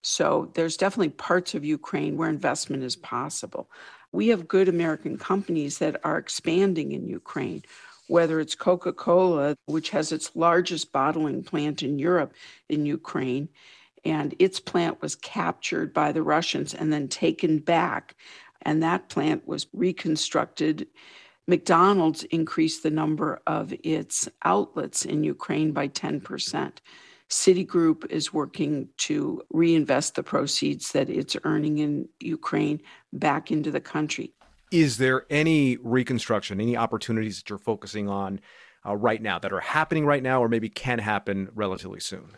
So 0.01 0.51
there's 0.55 0.77
definitely 0.77 1.09
parts 1.09 1.53
of 1.53 1.63
Ukraine 1.63 2.17
where 2.17 2.29
investment 2.29 2.83
is 2.83 2.95
possible. 2.95 3.69
We 4.11 4.29
have 4.29 4.47
good 4.47 4.67
American 4.67 5.17
companies 5.17 5.77
that 5.77 5.99
are 6.03 6.17
expanding 6.17 6.93
in 6.93 7.07
Ukraine, 7.07 7.63
whether 8.07 8.39
it's 8.39 8.55
Coca 8.55 8.93
Cola, 8.93 9.55
which 9.65 9.91
has 9.91 10.11
its 10.11 10.35
largest 10.35 10.91
bottling 10.91 11.43
plant 11.43 11.83
in 11.83 11.99
Europe 11.99 12.33
in 12.67 12.85
Ukraine, 12.85 13.49
and 14.03 14.35
its 14.39 14.59
plant 14.59 15.01
was 15.01 15.15
captured 15.15 15.93
by 15.93 16.11
the 16.11 16.23
Russians 16.23 16.73
and 16.73 16.91
then 16.91 17.07
taken 17.07 17.59
back. 17.59 18.15
And 18.63 18.81
that 18.83 19.09
plant 19.09 19.47
was 19.47 19.67
reconstructed 19.73 20.87
McDonald's 21.47 22.23
increased 22.23 22.83
the 22.83 22.91
number 22.91 23.41
of 23.47 23.73
its 23.83 24.29
outlets 24.43 25.05
in 25.05 25.23
Ukraine 25.23 25.71
by 25.71 25.87
10%. 25.87 26.71
Citigroup 27.29 28.09
is 28.09 28.33
working 28.33 28.89
to 28.97 29.41
reinvest 29.49 30.15
the 30.15 30.23
proceeds 30.23 30.91
that 30.91 31.09
it's 31.09 31.35
earning 31.43 31.79
in 31.79 32.07
Ukraine 32.19 32.81
back 33.13 33.51
into 33.51 33.71
the 33.71 33.81
country. 33.81 34.33
Is 34.71 34.97
there 34.97 35.25
any 35.29 35.77
reconstruction, 35.77 36.61
any 36.61 36.77
opportunities 36.77 37.37
that 37.37 37.49
you're 37.49 37.57
focusing 37.57 38.07
on 38.07 38.39
uh, 38.85 38.95
right 38.95 39.21
now 39.21 39.39
that 39.39 39.51
are 39.51 39.59
happening 39.59 40.05
right 40.05 40.23
now 40.23 40.41
or 40.41 40.47
maybe 40.47 40.69
can 40.69 40.99
happen 40.99 41.49
relatively 41.53 41.99
soon? 41.99 42.31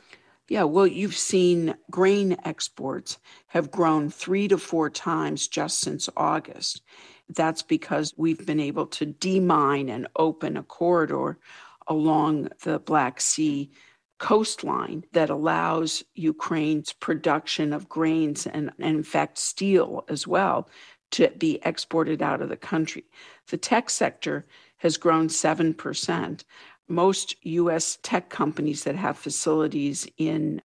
Yeah, 0.50 0.64
well, 0.64 0.88
you've 0.88 1.16
seen 1.16 1.76
grain 1.90 2.36
exports 2.44 3.18
have 3.48 3.72
grown 3.72 4.10
three 4.10 4.48
to 4.50 4.58
four 4.58 4.90
times 4.90 5.48
just 5.48 5.80
since 5.80 6.10
August. 6.18 6.82
That's 7.30 7.62
because 7.62 8.14
we've 8.18 8.46
been 8.46 8.60
able 8.60 8.88
to 8.88 9.06
demine 9.06 9.90
and 9.90 10.08
open 10.18 10.58
a 10.58 10.64
corridor 10.64 11.40
along 11.88 12.50
the 12.64 12.80
Black 12.80 13.22
Sea 13.22 13.72
coastline 14.20 15.06
that 15.14 15.30
allows 15.30 16.04
Ukraine's 16.14 16.94
production 16.94 17.74
of 17.74 17.90
grains 17.90 18.46
and, 18.46 18.72
and, 18.80 18.98
in 18.98 19.04
fact, 19.04 19.38
steel 19.38 20.04
as 20.10 20.28
well 20.28 20.70
to 21.12 21.30
be 21.38 21.60
exported 21.64 22.22
out 22.22 22.42
of 22.42 22.50
the 22.50 22.58
country. 22.58 23.06
The 23.50 23.58
tech 23.58 23.90
sector 23.90 24.46
has 24.78 24.98
grown 24.98 25.28
7%. 25.30 26.44
Most 26.88 27.36
US 27.46 27.98
tech 28.04 28.30
companies 28.30 28.84
that 28.84 28.96
have 28.96 29.18
facilities 29.18 30.08
in 30.18 30.62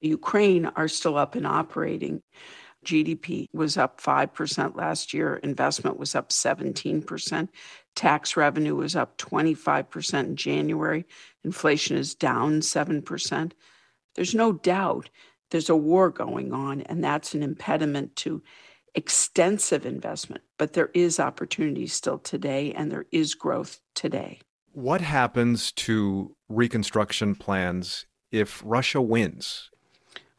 Ukraine 0.00 0.66
are 0.66 0.88
still 0.88 1.16
up 1.16 1.34
and 1.34 1.46
operating. 1.46 2.22
GDP 2.84 3.46
was 3.52 3.76
up 3.76 4.00
5% 4.00 4.76
last 4.76 5.12
year, 5.12 5.36
investment 5.36 5.98
was 5.98 6.14
up 6.14 6.30
17%, 6.30 7.48
tax 7.96 8.36
revenue 8.36 8.76
was 8.76 8.94
up 8.94 9.18
25% 9.18 10.20
in 10.20 10.36
January, 10.36 11.04
inflation 11.44 11.96
is 11.96 12.14
down 12.14 12.60
7%. 12.60 13.52
There's 14.14 14.34
no 14.34 14.52
doubt 14.52 15.10
there's 15.50 15.68
a 15.68 15.76
war 15.76 16.10
going 16.10 16.52
on, 16.52 16.82
and 16.82 17.02
that's 17.02 17.34
an 17.34 17.42
impediment 17.42 18.14
to 18.16 18.42
extensive 18.94 19.84
investment. 19.84 20.44
But 20.56 20.72
there 20.72 20.90
is 20.94 21.20
opportunity 21.20 21.86
still 21.86 22.18
today, 22.18 22.72
and 22.72 22.90
there 22.90 23.06
is 23.10 23.34
growth 23.34 23.80
today. 23.94 24.40
What 24.78 25.00
happens 25.00 25.72
to 25.72 26.36
reconstruction 26.48 27.34
plans 27.34 28.06
if 28.30 28.62
Russia 28.64 29.02
wins? 29.02 29.70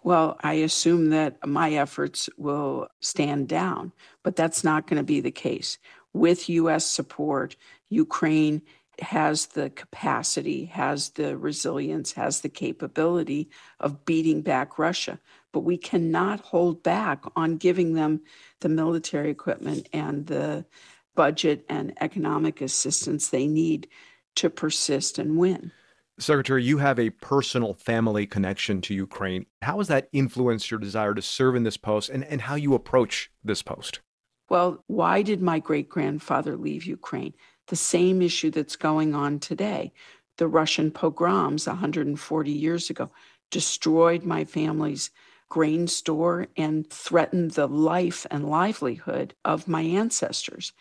Well, 0.02 0.38
I 0.42 0.54
assume 0.54 1.10
that 1.10 1.46
my 1.46 1.74
efforts 1.74 2.30
will 2.38 2.88
stand 3.02 3.50
down, 3.50 3.92
but 4.24 4.38
that's 4.38 4.64
not 4.64 4.88
going 4.88 4.96
to 4.96 5.04
be 5.04 5.20
the 5.20 5.30
case. 5.30 5.78
With 6.14 6.48
U.S. 6.48 6.86
support, 6.86 7.58
Ukraine 7.90 8.62
has 9.02 9.48
the 9.48 9.72
capacity, 9.72 10.64
has 10.68 11.10
the 11.10 11.36
resilience, 11.36 12.14
has 12.14 12.40
the 12.40 12.48
capability 12.48 13.50
of 13.82 14.06
beating 14.06 14.42
back 14.42 14.80
Russia. 14.80 15.20
But 15.52 15.66
we 15.66 15.76
cannot 15.76 16.40
hold 16.40 16.82
back 16.82 17.26
on 17.36 17.58
giving 17.58 17.94
them 17.94 18.22
the 18.62 18.70
military 18.70 19.32
equipment 19.32 19.90
and 19.92 20.28
the 20.28 20.66
budget 21.14 21.66
and 21.68 21.92
economic 22.00 22.62
assistance 22.62 23.28
they 23.28 23.46
need 23.46 23.90
to 24.36 24.50
persist 24.50 25.20
and 25.20 25.38
win. 25.38 25.72
Secretary, 26.20 26.64
you 26.64 26.80
have 26.80 27.00
a 27.00 27.12
personal 27.12 27.74
family 27.74 28.28
connection 28.28 28.82
to 28.82 28.94
Ukraine. 28.94 29.46
How 29.62 29.78
has 29.78 29.88
that 29.88 30.10
influenced 30.12 30.70
your 30.70 30.80
desire 30.80 31.14
to 31.14 31.22
serve 31.22 31.56
in 31.56 31.64
this 31.64 31.78
post 31.78 32.10
and, 32.10 32.26
and 32.26 32.42
how 32.42 32.56
you 32.56 32.74
approach 32.74 33.32
this 33.44 33.62
post? 33.62 34.02
Well, 34.50 34.84
why 34.88 35.22
did 35.22 35.42
my 35.42 35.60
great 35.60 35.88
grandfather 35.88 36.58
leave 36.58 36.84
Ukraine? 36.84 37.36
The 37.68 37.76
same 37.76 38.22
issue 38.22 38.50
that's 38.50 38.76
going 38.76 39.16
on 39.16 39.40
today. 39.40 39.94
The 40.38 40.48
Russian 40.48 40.92
pogroms 40.92 41.68
140 41.68 42.52
years 42.52 42.90
ago 42.90 43.12
destroyed 43.52 44.24
my 44.24 44.44
family's 44.44 45.12
grain 45.50 45.88
store 45.88 46.48
and 46.58 46.90
threatened 46.90 47.52
the 47.52 47.68
life 47.68 48.26
and 48.30 48.50
livelihood 48.50 49.34
of 49.46 49.68
my 49.68 49.82
ancestors. 49.82 50.74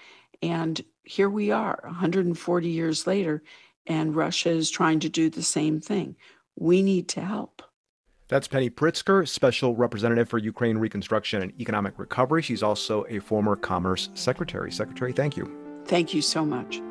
And 0.43 0.81
here 1.03 1.31
we 1.31 1.51
are, 1.51 1.81
140 1.85 2.69
years 2.69 3.07
later, 3.07 3.43
and 3.87 4.15
Russia 4.15 4.51
is 4.51 4.71
trying 4.71 5.01
to 5.01 5.09
do 5.09 5.31
the 5.31 5.43
same 5.43 5.81
thing. 5.81 6.17
We 6.57 6.83
need 6.83 7.09
to 7.11 7.21
help. 7.21 7.63
That's 8.29 8.47
Penny 8.47 8.69
Pritzker, 8.69 9.27
Special 9.27 9.75
Representative 9.75 10.29
for 10.29 10.37
Ukraine 10.37 10.77
Reconstruction 10.77 11.41
and 11.41 11.59
Economic 11.59 11.99
Recovery. 11.99 12.43
She's 12.43 12.63
also 12.63 13.07
a 13.09 13.21
former 13.21 13.57
Commerce 13.57 14.11
Secretary. 14.13 14.71
Secretary, 14.71 15.13
thank 15.13 15.37
you. 15.37 15.51
Thank 15.87 16.13
you 16.13 16.21
so 16.21 16.45
much. 16.45 16.83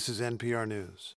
This 0.00 0.08
is 0.08 0.20
NPR 0.22 0.66
News. 0.66 1.14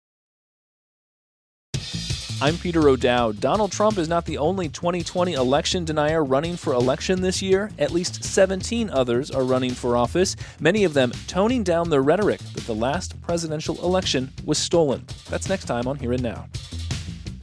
I'm 2.41 2.57
Peter 2.57 2.89
O'Dowd. 2.89 3.39
Donald 3.39 3.71
Trump 3.71 3.97
is 3.97 4.09
not 4.09 4.27
the 4.27 4.39
only 4.39 4.69
2020 4.69 5.35
election 5.35 5.85
denier 5.85 6.25
running 6.25 6.57
for 6.57 6.73
election 6.73 7.21
this 7.21 7.41
year. 7.41 7.71
At 7.79 7.93
least 7.93 8.25
17 8.25 8.91
others 8.91 9.31
are 9.31 9.45
running 9.45 9.71
for 9.71 9.97
office, 9.97 10.35
many 10.59 10.83
of 10.83 10.95
them 10.95 11.13
toning 11.29 11.63
down 11.63 11.91
their 11.91 12.03
rhetoric 12.03 12.41
that 12.41 12.65
the 12.65 12.75
last 12.75 13.23
presidential 13.23 13.81
election 13.85 14.33
was 14.45 14.59
stolen. 14.59 15.07
That's 15.31 15.49
next 15.49 15.67
time 15.67 15.87
on 15.87 15.97
Here 16.01 16.15
and 16.15 16.23
Now. 16.25 16.49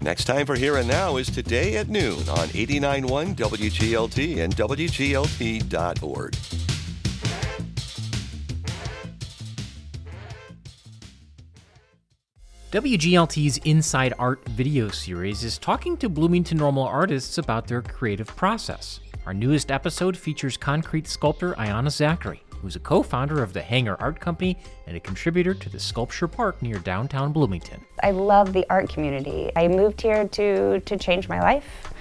Next 0.01 0.25
time 0.25 0.45
for 0.45 0.55
Here 0.55 0.75
and 0.75 0.89
Now 0.89 1.15
is 1.15 1.29
today 1.29 1.77
at 1.77 1.87
noon 1.87 2.27
on 2.27 2.49
89.1 2.49 3.35
WGLT 3.35 4.39
and 4.39 4.53
WGLT.org. 4.57 6.35
WGLT's 12.71 13.57
Inside 13.65 14.13
Art 14.19 14.47
video 14.49 14.89
series 14.89 15.43
is 15.43 15.57
talking 15.57 15.97
to 15.97 16.07
Bloomington 16.07 16.59
Normal 16.59 16.83
artists 16.83 17.39
about 17.39 17.65
their 17.65 17.81
creative 17.81 18.27
process. 18.35 18.99
Our 19.25 19.33
newest 19.33 19.71
episode 19.71 20.15
features 20.15 20.55
concrete 20.55 21.07
sculptor 21.07 21.53
Ayana 21.53 21.89
Zachary, 21.89 22.43
who's 22.61 22.75
a 22.75 22.79
co 22.79 23.01
founder 23.01 23.41
of 23.41 23.53
the 23.53 23.61
Hanger 23.63 23.99
Art 23.99 24.19
Company 24.19 24.55
and 24.85 24.95
a 24.95 24.99
contributor 24.99 25.55
to 25.55 25.67
the 25.67 25.79
Sculpture 25.79 26.27
Park 26.27 26.61
near 26.61 26.77
downtown 26.77 27.33
Bloomington. 27.33 27.83
I 28.03 28.11
love 28.11 28.53
the 28.53 28.67
art 28.69 28.87
community. 28.87 29.51
I 29.55 29.67
moved 29.67 29.99
here 29.99 30.27
to, 30.27 30.79
to 30.79 30.95
change 30.95 31.27
my 31.27 31.41
life, 31.41 31.91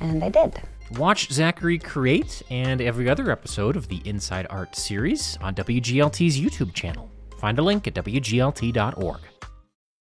and 0.00 0.24
I 0.24 0.28
did. 0.28 0.60
Watch 0.98 1.30
Zachary 1.30 1.78
create 1.78 2.42
and 2.50 2.80
every 2.80 3.08
other 3.08 3.30
episode 3.30 3.76
of 3.76 3.86
the 3.86 4.02
Inside 4.04 4.48
Art 4.50 4.74
series 4.74 5.38
on 5.40 5.54
WGLT's 5.54 6.36
YouTube 6.36 6.74
channel. 6.74 7.08
Find 7.38 7.60
a 7.60 7.62
link 7.62 7.86
at 7.86 7.94
WGLT.org. 7.94 9.20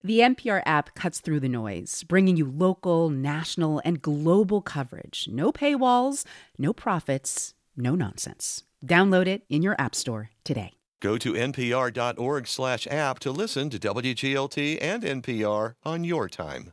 The 0.02 0.20
NPR 0.20 0.64
app 0.66 0.96
cuts 0.96 1.20
through 1.20 1.42
the 1.42 1.50
noise, 1.50 2.06
bringing 2.08 2.38
you 2.38 2.46
local, 2.50 3.10
national, 3.10 3.82
and 3.84 4.02
global 4.02 4.62
coverage. 4.62 5.28
No 5.30 5.52
paywalls, 5.52 6.26
no 6.58 6.72
profits, 6.72 7.54
no 7.76 7.96
nonsense. 7.96 8.64
Download 8.86 9.28
it 9.28 9.44
in 9.50 9.62
your 9.62 9.76
app 9.78 9.94
store 9.94 10.30
today. 10.46 10.72
Go 11.02 11.18
to 11.18 11.34
npr.org 11.34 12.48
slash 12.48 12.88
app 12.88 13.20
to 13.20 13.32
listen 13.32 13.70
to 13.70 13.80
WGLT 13.80 14.78
and 14.82 15.04
NPR 15.04 15.76
on 15.84 16.04
your 16.04 16.30
time. 16.30 16.72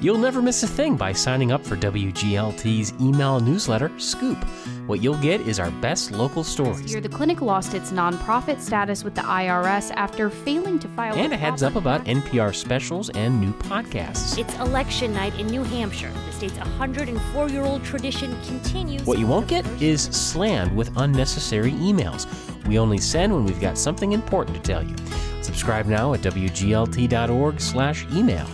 You'll 0.00 0.18
never 0.18 0.40
miss 0.40 0.62
a 0.62 0.68
thing 0.68 0.96
by 0.96 1.12
signing 1.12 1.50
up 1.50 1.66
for 1.66 1.76
WGLT's 1.76 2.92
email 3.00 3.40
newsletter, 3.40 3.90
Scoop. 3.98 4.38
What 4.86 5.02
you'll 5.02 5.16
get 5.16 5.40
is 5.40 5.58
our 5.58 5.72
best 5.72 6.12
local 6.12 6.44
stories. 6.44 6.92
Year, 6.92 7.00
the 7.00 7.08
clinic 7.08 7.42
lost 7.42 7.74
its 7.74 7.90
nonprofit 7.90 8.60
status 8.60 9.02
with 9.02 9.16
the 9.16 9.22
IRS 9.22 9.90
after 9.96 10.30
failing 10.30 10.78
to 10.78 10.86
file 10.90 11.16
and 11.16 11.32
a 11.32 11.36
heads 11.36 11.64
up 11.64 11.74
about 11.74 12.04
NPR 12.04 12.54
specials 12.54 13.10
and 13.10 13.40
new 13.40 13.52
podcasts. 13.54 14.38
It's 14.38 14.54
election 14.60 15.12
night 15.14 15.36
in 15.36 15.48
New 15.48 15.64
Hampshire. 15.64 16.12
The 16.26 16.32
state's 16.32 16.58
104 16.58 17.48
year 17.48 17.64
old 17.64 17.82
tradition 17.82 18.40
continues. 18.42 19.02
What 19.02 19.18
you 19.18 19.26
won't 19.26 19.48
get 19.48 19.66
is 19.82 20.02
slammed 20.02 20.76
with 20.76 20.96
unnecessary 20.96 21.72
emails. 21.72 22.28
We 22.68 22.78
only 22.78 22.98
send 22.98 23.34
when 23.34 23.44
we've 23.44 23.60
got 23.60 23.76
something 23.76 24.12
important 24.12 24.56
to 24.56 24.62
tell 24.62 24.84
you. 24.84 24.94
Subscribe 25.42 25.86
now 25.86 26.14
at 26.14 26.20
WGLT.org/email. 26.20 28.46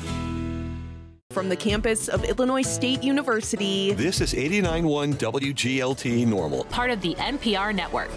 From 1.35 1.49
the 1.49 1.57
campus 1.57 2.07
of 2.07 2.23
Illinois 2.23 2.63
State 2.63 3.03
University, 3.03 3.93
this 3.93 4.21
is 4.21 4.35
89.1 4.35 5.15
WGLT 5.15 6.25
Normal, 6.29 6.63
part 6.67 6.91
of 6.91 7.01
the 7.01 7.17
NPR 7.17 7.75
network. 7.75 8.09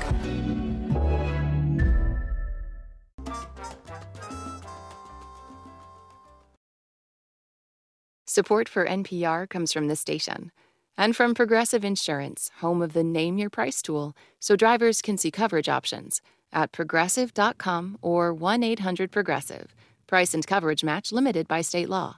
Support 8.28 8.70
for 8.70 8.86
NPR 8.86 9.50
comes 9.50 9.74
from 9.74 9.88
the 9.88 9.96
station 9.96 10.52
and 10.96 11.16
from 11.16 11.34
Progressive 11.34 11.84
Insurance, 11.84 12.52
home 12.60 12.84
of 12.84 12.94
the 12.94 13.04
Name 13.04 13.40
Your 13.40 13.50
Price 13.50 13.82
tool, 13.82 14.16
so 14.40 14.56
drivers 14.56 15.02
can 15.02 15.18
see 15.18 15.32
coverage 15.32 15.68
options 15.68 16.22
at 16.54 16.72
progressive.com 16.72 17.98
or 18.04 18.32
1 18.32 18.62
800 18.62 19.12
Progressive. 19.12 19.74
Price 20.06 20.36
and 20.36 20.46
coverage 20.46 20.84
match 20.84 21.12
limited 21.12 21.48
by 21.48 21.62
state 21.62 21.90
law. 21.90 22.18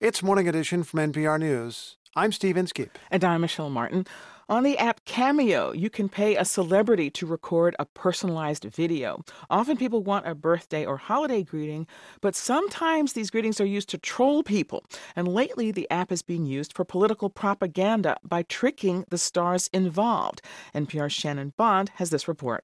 It's 0.02 0.22
Morning 0.22 0.50
Edition 0.50 0.84
from 0.84 1.00
NPR 1.00 1.40
News. 1.40 1.96
I'm 2.16 2.32
Steve 2.32 2.58
Inskeep. 2.58 3.00
And 3.10 3.24
I'm 3.24 3.42
Michelle 3.42 3.70
Martin. 3.70 4.06
On 4.48 4.62
the 4.62 4.78
app 4.78 5.04
Cameo, 5.06 5.72
you 5.72 5.90
can 5.90 6.08
pay 6.08 6.36
a 6.36 6.46
celebrity 6.46 7.10
to 7.10 7.26
record 7.26 7.76
a 7.80 7.86
personalized 7.86 8.66
video. 8.66 9.24
Often 9.50 9.78
people 9.78 10.04
want 10.04 10.28
a 10.28 10.36
birthday 10.36 10.86
or 10.86 10.98
holiday 10.98 11.42
greeting, 11.42 11.88
but 12.22 12.36
sometimes 12.36 13.14
these 13.14 13.32
greetings 13.32 13.60
are 13.60 13.66
used 13.66 13.90
to 13.90 13.98
troll 13.98 14.44
people. 14.44 14.86
And 15.16 15.28
lately, 15.28 15.72
the 15.72 15.90
app 15.90 16.12
is 16.12 16.22
being 16.22 16.46
used 16.46 16.74
for 16.74 16.86
political 16.86 17.32
propaganda 17.32 18.18
by 18.24 18.44
tricking 18.44 19.04
the 19.10 19.18
stars 19.18 19.68
involved. 19.74 20.44
NPR's 20.76 21.14
Shannon 21.14 21.54
Bond 21.58 21.90
has 21.96 22.12
this 22.12 22.28
report. 22.28 22.64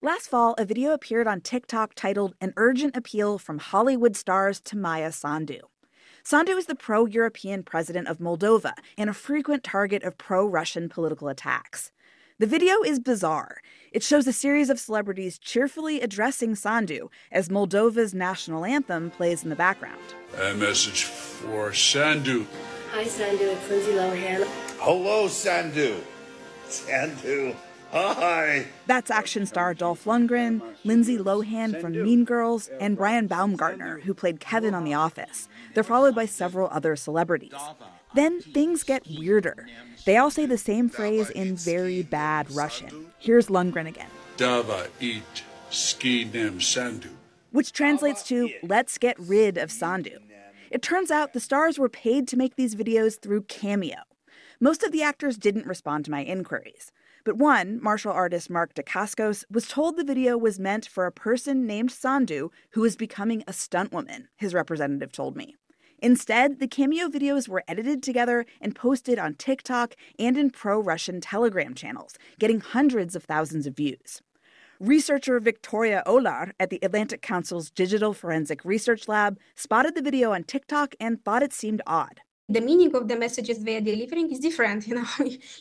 Last 0.00 0.28
fall, 0.28 0.54
a 0.56 0.64
video 0.64 0.92
appeared 0.92 1.26
on 1.26 1.42
TikTok 1.42 1.94
titled 1.94 2.34
An 2.40 2.54
Urgent 2.56 2.96
Appeal 2.96 3.38
from 3.38 3.58
Hollywood 3.58 4.16
Stars 4.16 4.58
to 4.62 4.76
Maia 4.78 5.12
Sandu. 5.12 5.58
Sandu 6.26 6.56
is 6.56 6.64
the 6.64 6.74
pro 6.74 7.04
European 7.04 7.62
president 7.62 8.08
of 8.08 8.16
Moldova 8.16 8.72
and 8.96 9.10
a 9.10 9.12
frequent 9.12 9.62
target 9.62 10.02
of 10.04 10.16
pro 10.16 10.46
Russian 10.46 10.88
political 10.88 11.28
attacks. 11.28 11.92
The 12.38 12.46
video 12.46 12.82
is 12.82 12.98
bizarre. 12.98 13.58
It 13.92 14.02
shows 14.02 14.26
a 14.26 14.32
series 14.32 14.70
of 14.70 14.80
celebrities 14.80 15.38
cheerfully 15.38 16.00
addressing 16.00 16.54
Sandu 16.54 17.10
as 17.30 17.50
Moldova's 17.50 18.14
national 18.14 18.64
anthem 18.64 19.10
plays 19.10 19.44
in 19.44 19.50
the 19.50 19.54
background. 19.54 20.00
A 20.40 20.54
message 20.54 21.04
for 21.04 21.74
Sandu. 21.74 22.46
Hi, 22.92 23.04
Sandu. 23.04 23.44
It's 23.44 23.68
Lindsay 23.68 23.92
Lohan. 23.92 24.46
Hello, 24.78 25.28
Sandu. 25.28 25.94
Sandu. 26.68 27.54
Hi. 27.92 28.66
That's 28.86 29.10
action 29.10 29.46
star 29.46 29.72
Dolph 29.72 30.04
Lundgren, 30.04 30.60
Lindsay 30.82 31.16
Lohan 31.16 31.80
from 31.80 31.92
Mean 31.92 32.24
Girls, 32.24 32.68
and 32.80 32.96
Brian 32.96 33.28
Baumgartner, 33.28 34.00
who 34.00 34.14
played 34.14 34.40
Kevin 34.40 34.74
on 34.74 34.82
The 34.82 34.94
Office. 34.94 35.48
They're 35.74 35.82
followed 35.82 36.14
by 36.14 36.26
several 36.26 36.68
other 36.70 36.96
celebrities. 36.96 37.52
Then 38.14 38.40
things 38.40 38.84
get 38.84 39.06
weirder. 39.08 39.66
They 40.04 40.16
all 40.16 40.30
say 40.30 40.46
the 40.46 40.58
same 40.58 40.88
phrase 40.88 41.30
in 41.30 41.56
very 41.56 42.02
bad 42.02 42.50
Russian. 42.52 43.12
Here's 43.18 43.48
Lundgren 43.48 43.88
again. 43.88 44.10
Dava 44.36 44.88
eat 45.00 45.42
ski 45.70 46.24
nem 46.24 46.60
Sandu. 46.60 47.08
Which 47.50 47.72
translates 47.72 48.22
to 48.24 48.50
let's 48.62 48.98
get 48.98 49.18
rid 49.18 49.58
of 49.58 49.70
Sandu. 49.70 50.18
It 50.70 50.82
turns 50.82 51.10
out 51.10 51.32
the 51.32 51.40
stars 51.40 51.78
were 51.78 51.88
paid 51.88 52.26
to 52.28 52.36
make 52.36 52.56
these 52.56 52.74
videos 52.74 53.20
through 53.20 53.42
Cameo. 53.42 53.98
Most 54.60 54.82
of 54.82 54.92
the 54.92 55.02
actors 55.02 55.36
didn't 55.36 55.66
respond 55.66 56.04
to 56.04 56.10
my 56.10 56.24
inquiries. 56.24 56.90
But 57.24 57.36
one, 57.36 57.82
martial 57.82 58.12
artist 58.12 58.50
Mark 58.50 58.74
Dacascos, 58.74 59.44
was 59.50 59.66
told 59.66 59.96
the 59.96 60.04
video 60.04 60.36
was 60.36 60.58
meant 60.58 60.86
for 60.86 61.06
a 61.06 61.12
person 61.12 61.66
named 61.66 61.90
Sandu 61.90 62.50
who 62.70 62.82
was 62.82 62.96
becoming 62.96 63.42
a 63.48 63.52
stuntwoman, 63.52 64.26
his 64.36 64.52
representative 64.52 65.10
told 65.10 65.36
me. 65.36 65.56
Instead, 65.98 66.60
the 66.60 66.68
cameo 66.68 67.08
videos 67.08 67.48
were 67.48 67.64
edited 67.66 68.02
together 68.02 68.44
and 68.60 68.74
posted 68.74 69.18
on 69.18 69.34
TikTok 69.34 69.94
and 70.18 70.36
in 70.36 70.50
pro 70.50 70.80
Russian 70.80 71.20
Telegram 71.20 71.74
channels, 71.74 72.14
getting 72.38 72.60
hundreds 72.60 73.16
of 73.16 73.24
thousands 73.24 73.66
of 73.66 73.76
views. 73.76 74.20
Researcher 74.80 75.38
Victoria 75.40 76.02
Olar 76.06 76.52
at 76.58 76.70
the 76.70 76.80
Atlantic 76.82 77.22
Council's 77.22 77.70
Digital 77.70 78.12
Forensic 78.12 78.64
Research 78.64 79.08
Lab 79.08 79.38
spotted 79.54 79.94
the 79.94 80.02
video 80.02 80.32
on 80.32 80.44
TikTok 80.44 80.94
and 80.98 81.24
thought 81.24 81.42
it 81.42 81.52
seemed 81.52 81.80
odd. 81.86 82.20
The 82.48 82.60
meaning 82.60 82.94
of 82.94 83.08
the 83.08 83.16
messages 83.16 83.64
they 83.64 83.76
are 83.76 83.80
delivering 83.80 84.30
is 84.30 84.40
different, 84.40 84.86
you 84.88 84.96
know, 84.96 85.06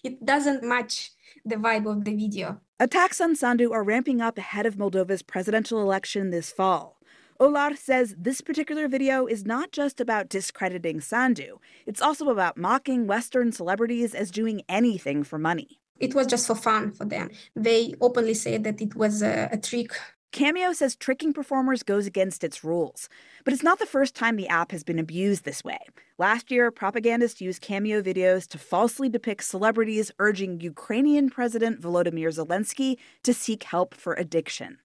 it 0.04 0.26
doesn't 0.26 0.63
match 0.63 1.12
the 1.46 1.56
vibe 1.56 1.89
of 1.89 2.04
the 2.04 2.15
video. 2.15 2.60
Attacks 2.80 3.22
on 3.22 3.36
Sandu 3.36 3.72
are 3.72 3.84
ramping 3.84 4.19
up 4.19 4.38
ahead 4.38 4.65
of 4.65 4.76
Moldova's 4.76 5.22
presidential 5.22 5.82
election 5.82 6.32
this 6.32 6.52
fall. 6.52 7.00
Olar 7.43 7.75
says 7.75 8.15
this 8.17 8.39
particular 8.39 8.88
video 8.88 9.25
is 9.25 9.45
not 9.45 9.73
just 9.73 9.99
about 9.99 10.29
discrediting 10.29 11.01
Sandu, 11.01 11.60
it's 11.86 12.01
also 12.01 12.29
about 12.29 12.56
mocking 12.56 13.06
Western 13.06 13.51
celebrities 13.51 14.15
as 14.15 14.32
doing 14.32 14.62
anything 14.69 15.25
for 15.25 15.38
money. 15.38 15.82
It 15.99 16.15
was 16.15 16.27
just 16.27 16.47
for 16.47 16.56
fun 16.56 16.93
for 16.93 17.03
them. 17.03 17.32
They 17.53 17.95
openly 17.99 18.34
said 18.34 18.63
that 18.63 18.79
it 18.79 18.95
was 18.95 19.21
a, 19.21 19.49
a 19.51 19.58
trick. 19.58 19.91
Cameo 20.32 20.71
says 20.71 20.95
tricking 20.95 21.34
performers 21.34 21.84
goes 21.84 22.08
against 22.08 22.45
its 22.45 22.63
rules. 22.63 23.10
But 23.43 23.53
it's 23.53 23.62
not 23.62 23.77
the 23.77 23.86
first 23.86 24.15
time 24.15 24.38
the 24.38 24.47
app 24.47 24.71
has 24.71 24.86
been 24.86 24.97
abused 24.97 25.43
this 25.43 25.65
way. 25.65 25.79
Last 26.17 26.49
year, 26.49 26.71
propagandists 26.71 27.41
used 27.41 27.62
Cameo 27.62 28.01
videos 28.01 28.47
to 28.47 28.58
falsely 28.58 29.10
depict 29.10 29.43
celebrities 29.43 30.12
urging 30.17 30.62
Ukrainian 30.62 31.29
President 31.29 31.82
Volodymyr 31.82 32.29
Zelensky 32.29 32.95
to 33.23 33.34
seek 33.34 33.63
help 33.63 33.93
for 33.93 34.13
addiction. 34.13 34.77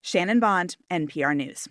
Shannon 0.00 0.40
Bond, 0.40 0.78
NPR 0.90 1.36
News. 1.36 1.68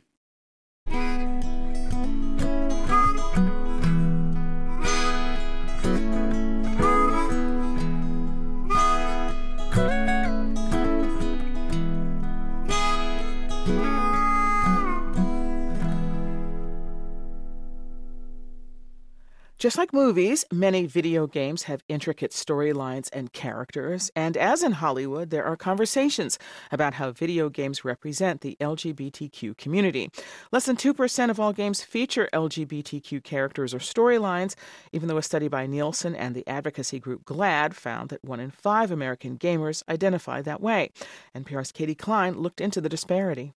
Just 19.65 19.79
like 19.79 19.93
movies, 19.93 20.45
many 20.53 20.85
video 20.85 21.25
games 21.25 21.63
have 21.63 21.81
intricate 21.89 22.29
storylines 22.29 23.09
and 23.11 23.33
characters. 23.33 24.11
And 24.15 24.37
as 24.37 24.61
in 24.61 24.73
Hollywood, 24.73 25.31
there 25.31 25.43
are 25.43 25.57
conversations 25.57 26.37
about 26.71 26.93
how 26.93 27.09
video 27.09 27.49
games 27.49 27.83
represent 27.83 28.41
the 28.41 28.55
LGBTQ 28.61 29.57
community. 29.57 30.11
Less 30.51 30.67
than 30.67 30.75
2% 30.75 31.31
of 31.31 31.39
all 31.39 31.51
games 31.51 31.81
feature 31.81 32.29
LGBTQ 32.31 33.23
characters 33.23 33.73
or 33.73 33.79
storylines, 33.79 34.53
even 34.91 35.07
though 35.07 35.17
a 35.17 35.23
study 35.23 35.47
by 35.47 35.65
Nielsen 35.65 36.15
and 36.15 36.35
the 36.35 36.47
advocacy 36.47 36.99
group 36.99 37.25
GLAAD 37.25 37.73
found 37.73 38.09
that 38.09 38.23
one 38.23 38.39
in 38.39 38.51
five 38.51 38.91
American 38.91 39.35
gamers 39.35 39.81
identify 39.89 40.43
that 40.43 40.61
way. 40.61 40.91
NPR's 41.35 41.71
Katie 41.71 41.95
Klein 41.95 42.37
looked 42.37 42.61
into 42.61 42.81
the 42.81 42.89
disparity. 42.89 43.55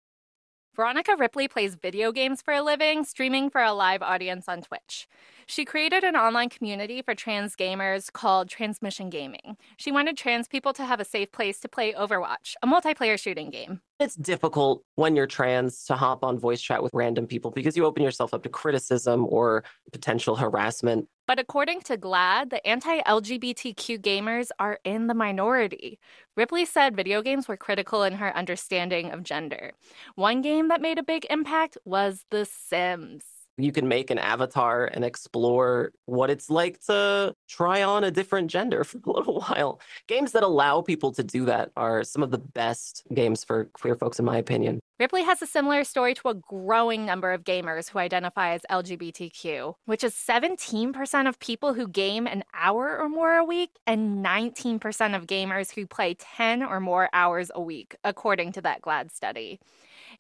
Veronica 0.78 1.16
Ripley 1.18 1.48
plays 1.48 1.74
video 1.74 2.12
games 2.12 2.40
for 2.40 2.54
a 2.54 2.62
living, 2.62 3.04
streaming 3.04 3.50
for 3.50 3.62
a 3.62 3.74
live 3.74 4.04
audience 4.04 4.48
on 4.48 4.62
Twitch. 4.62 5.08
She 5.50 5.64
created 5.64 6.04
an 6.04 6.18
online 6.18 6.50
community 6.50 7.02
for 7.02 7.16
trans 7.16 7.56
gamers 7.56 8.12
called 8.12 8.50
Transmission 8.50 9.10
Gaming. 9.10 9.56
She 9.78 9.94
wanted 9.94 10.18
trans 10.18 10.46
people 10.46 10.74
to 10.74 10.84
have 10.84 11.00
a 11.00 11.06
safe 11.06 11.32
place 11.32 11.62
to 11.62 11.70
play 11.70 11.94
Overwatch, 11.94 12.56
a 12.62 12.68
multiplayer 12.68 13.18
shooting 13.18 13.50
game. 13.50 13.80
It's 13.98 14.16
difficult 14.16 14.84
when 14.96 15.16
you're 15.16 15.26
trans 15.26 15.86
to 15.86 15.96
hop 15.96 16.26
on 16.26 16.38
voice 16.38 16.60
chat 16.60 16.84
with 16.84 16.94
random 16.94 17.28
people 17.28 17.52
because 17.52 17.78
you 17.78 17.86
open 17.86 18.04
yourself 18.04 18.34
up 18.34 18.44
to 18.44 18.50
criticism 18.50 19.26
or 19.30 19.64
potential 19.94 20.36
harassment. 20.36 21.08
But 21.28 21.40
according 21.40 21.80
to 21.84 21.98
GLAAD, 21.98 22.50
the 22.50 22.68
anti 22.68 23.00
LGBTQ 23.00 24.00
gamers 24.00 24.50
are 24.60 24.80
in 24.84 25.08
the 25.08 25.14
minority. 25.14 25.98
Ripley 26.36 26.66
said 26.66 26.94
video 26.94 27.22
games 27.22 27.48
were 27.48 27.58
critical 27.58 28.04
in 28.04 28.14
her 28.14 28.36
understanding 28.36 29.12
of 29.12 29.24
gender. 29.24 29.72
One 30.16 30.42
game 30.42 30.68
that 30.68 30.82
made 30.82 31.00
a 31.00 31.04
big 31.04 31.26
impact 31.30 31.78
was 31.86 32.26
The 32.32 32.44
Sims 32.44 33.37
you 33.58 33.72
can 33.72 33.88
make 33.88 34.12
an 34.12 34.20
avatar 34.20 34.86
and 34.86 35.04
explore 35.04 35.92
what 36.06 36.30
it's 36.30 36.50
like 36.50 36.80
to 36.86 37.34
try 37.50 37.82
on 37.82 38.04
a 38.04 38.12
different 38.12 38.52
gender 38.52 38.84
for 38.84 39.00
a 39.06 39.12
little 39.12 39.42
while. 39.42 39.82
Games 40.08 40.32
that 40.34 40.44
allow 40.44 40.82
people 40.82 41.12
to 41.14 41.24
do 41.24 41.46
that 41.46 41.72
are 41.76 42.04
some 42.04 42.24
of 42.24 42.32
the 42.32 42.38
best 42.38 43.04
games 43.14 43.44
for 43.44 43.66
queer 43.74 43.96
folks, 43.96 44.20
in 44.20 44.26
my 44.26 44.38
opinion. 44.38 44.80
Ripley 45.00 45.24
has 45.24 45.42
a 45.42 45.48
similar 45.48 45.84
story 45.84 46.16
to 46.16 46.30
a 46.30 46.34
growing 46.34 47.06
number 47.06 47.32
of 47.32 47.44
gamers 47.44 47.90
who 47.90 48.00
identify 48.00 48.54
as 48.54 48.62
LGBTQ, 48.70 49.76
which 49.86 50.04
is 50.04 50.14
17% 50.14 51.28
of 51.28 51.40
people 51.40 51.74
who 51.74 51.88
game 51.88 52.26
an 52.26 52.44
hour 52.54 52.98
or 53.00 53.08
more 53.08 53.36
a 53.36 53.46
week 53.46 53.70
and 53.86 54.26
19% 54.26 55.16
of 55.16 55.28
gamers 55.28 55.72
who 55.72 55.86
play 55.86 56.16
10 56.16 56.64
or 56.64 56.80
more 56.80 57.10
hours 57.14 57.52
a 57.54 57.62
week, 57.62 57.96
according 58.04 58.54
to 58.54 58.62
that 58.62 58.82
GLAAD 58.82 59.12
study. 59.12 59.60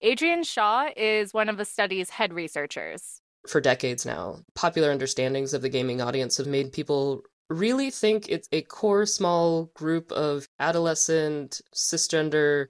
Adrienne 0.06 0.44
Shaw 0.44 0.90
is 0.96 1.34
one 1.34 1.50
of 1.50 1.58
the 1.58 1.66
study's 1.66 2.12
head 2.12 2.32
researchers 2.32 3.22
for 3.50 3.62
decades 3.62 4.06
now. 4.06 4.40
Popular 4.56 4.92
understandings 4.92 5.54
of 5.54 5.62
the 5.62 5.70
gaming 5.70 6.02
audience 6.02 6.38
have 6.38 6.48
made 6.48 6.72
people 6.72 7.24
really 7.50 7.90
think 7.90 8.28
it's 8.28 8.48
a 8.52 8.62
core 8.64 9.06
small 9.06 9.66
group 9.74 10.12
of 10.12 10.48
adolescent, 10.60 11.62
cisgender, 11.74 12.68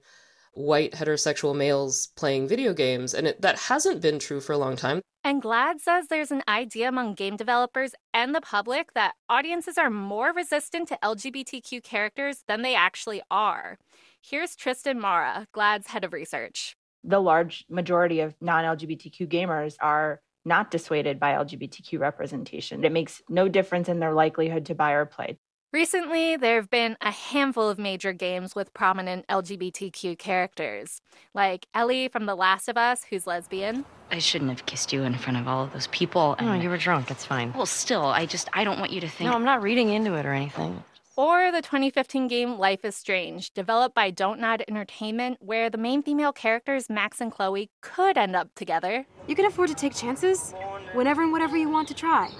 white 0.52 0.92
heterosexual 0.92 1.56
males 1.56 2.08
playing 2.16 2.48
video 2.48 2.72
games, 2.72 3.14
and 3.14 3.26
it, 3.26 3.40
that 3.40 3.58
hasn't 3.58 4.00
been 4.00 4.18
true 4.18 4.40
for 4.40 4.52
a 4.52 4.58
long 4.58 4.76
time. 4.76 5.00
And 5.24 5.42
GLAAD 5.42 5.80
says 5.80 6.06
there's 6.08 6.30
an 6.30 6.42
idea 6.48 6.88
among 6.88 7.14
game 7.14 7.36
developers 7.36 7.94
and 8.14 8.34
the 8.34 8.40
public 8.40 8.94
that 8.94 9.14
audiences 9.28 9.76
are 9.76 9.90
more 9.90 10.32
resistant 10.32 10.88
to 10.88 10.98
LGBTQ 11.02 11.82
characters 11.82 12.44
than 12.48 12.62
they 12.62 12.74
actually 12.74 13.20
are. 13.30 13.78
Here's 14.22 14.56
Tristan 14.56 15.00
Mara, 15.00 15.46
GLAAD's 15.54 15.88
head 15.88 16.04
of 16.04 16.12
research. 16.12 16.76
The 17.04 17.20
large 17.20 17.64
majority 17.68 18.20
of 18.20 18.34
non 18.40 18.64
LGBTQ 18.64 19.28
gamers 19.28 19.74
are 19.80 20.20
not 20.44 20.70
dissuaded 20.70 21.18
by 21.20 21.32
LGBTQ 21.32 21.98
representation. 21.98 22.84
It 22.84 22.92
makes 22.92 23.22
no 23.28 23.48
difference 23.48 23.88
in 23.88 23.98
their 24.00 24.12
likelihood 24.12 24.66
to 24.66 24.74
buy 24.74 24.92
or 24.92 25.06
play. 25.06 25.38
Recently, 25.70 26.36
there 26.36 26.56
have 26.56 26.70
been 26.70 26.96
a 27.02 27.10
handful 27.10 27.68
of 27.68 27.78
major 27.78 28.14
games 28.14 28.54
with 28.54 28.72
prominent 28.72 29.26
LGBTQ 29.28 30.18
characters, 30.18 31.02
like 31.34 31.66
Ellie 31.74 32.08
from 32.08 32.24
The 32.24 32.34
Last 32.34 32.68
of 32.68 32.78
Us, 32.78 33.02
who's 33.10 33.26
lesbian. 33.26 33.84
I 34.10 34.18
shouldn't 34.18 34.50
have 34.50 34.64
kissed 34.64 34.94
you 34.94 35.02
in 35.02 35.14
front 35.16 35.38
of 35.38 35.46
all 35.46 35.64
of 35.64 35.74
those 35.74 35.86
people. 35.88 36.36
No, 36.40 36.54
you 36.54 36.70
were 36.70 36.78
drunk. 36.78 37.10
It's 37.10 37.26
fine. 37.26 37.52
Well, 37.52 37.66
still, 37.66 38.06
I 38.06 38.24
just, 38.24 38.48
I 38.54 38.64
don't 38.64 38.78
want 38.78 38.92
you 38.92 39.02
to 39.02 39.08
think. 39.08 39.28
No, 39.28 39.36
I'm 39.36 39.44
not 39.44 39.62
reading 39.62 39.90
into 39.90 40.14
it 40.14 40.24
or 40.24 40.32
anything. 40.32 40.82
Or 41.18 41.50
the 41.50 41.62
2015 41.62 42.28
game 42.28 42.58
Life 42.58 42.84
is 42.84 42.94
Strange, 42.94 43.50
developed 43.50 43.92
by 43.92 44.08
Don't 44.08 44.38
Nod 44.38 44.62
Entertainment, 44.68 45.38
where 45.40 45.68
the 45.68 45.76
main 45.76 46.00
female 46.00 46.32
characters, 46.32 46.88
Max 46.88 47.20
and 47.20 47.32
Chloe, 47.32 47.70
could 47.80 48.16
end 48.16 48.36
up 48.36 48.54
together. 48.54 49.04
You 49.26 49.34
can 49.34 49.44
afford 49.44 49.68
to 49.70 49.74
take 49.74 49.96
chances 49.96 50.54
whenever 50.92 51.24
and 51.24 51.32
whatever 51.32 51.56
you 51.56 51.68
want 51.68 51.88
to 51.88 51.94
try. 51.94 52.30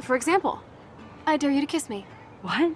For 0.00 0.16
example, 0.16 0.62
I 1.26 1.36
dare 1.36 1.50
you 1.50 1.60
to 1.60 1.66
kiss 1.66 1.90
me. 1.90 2.06
What? 2.40 2.72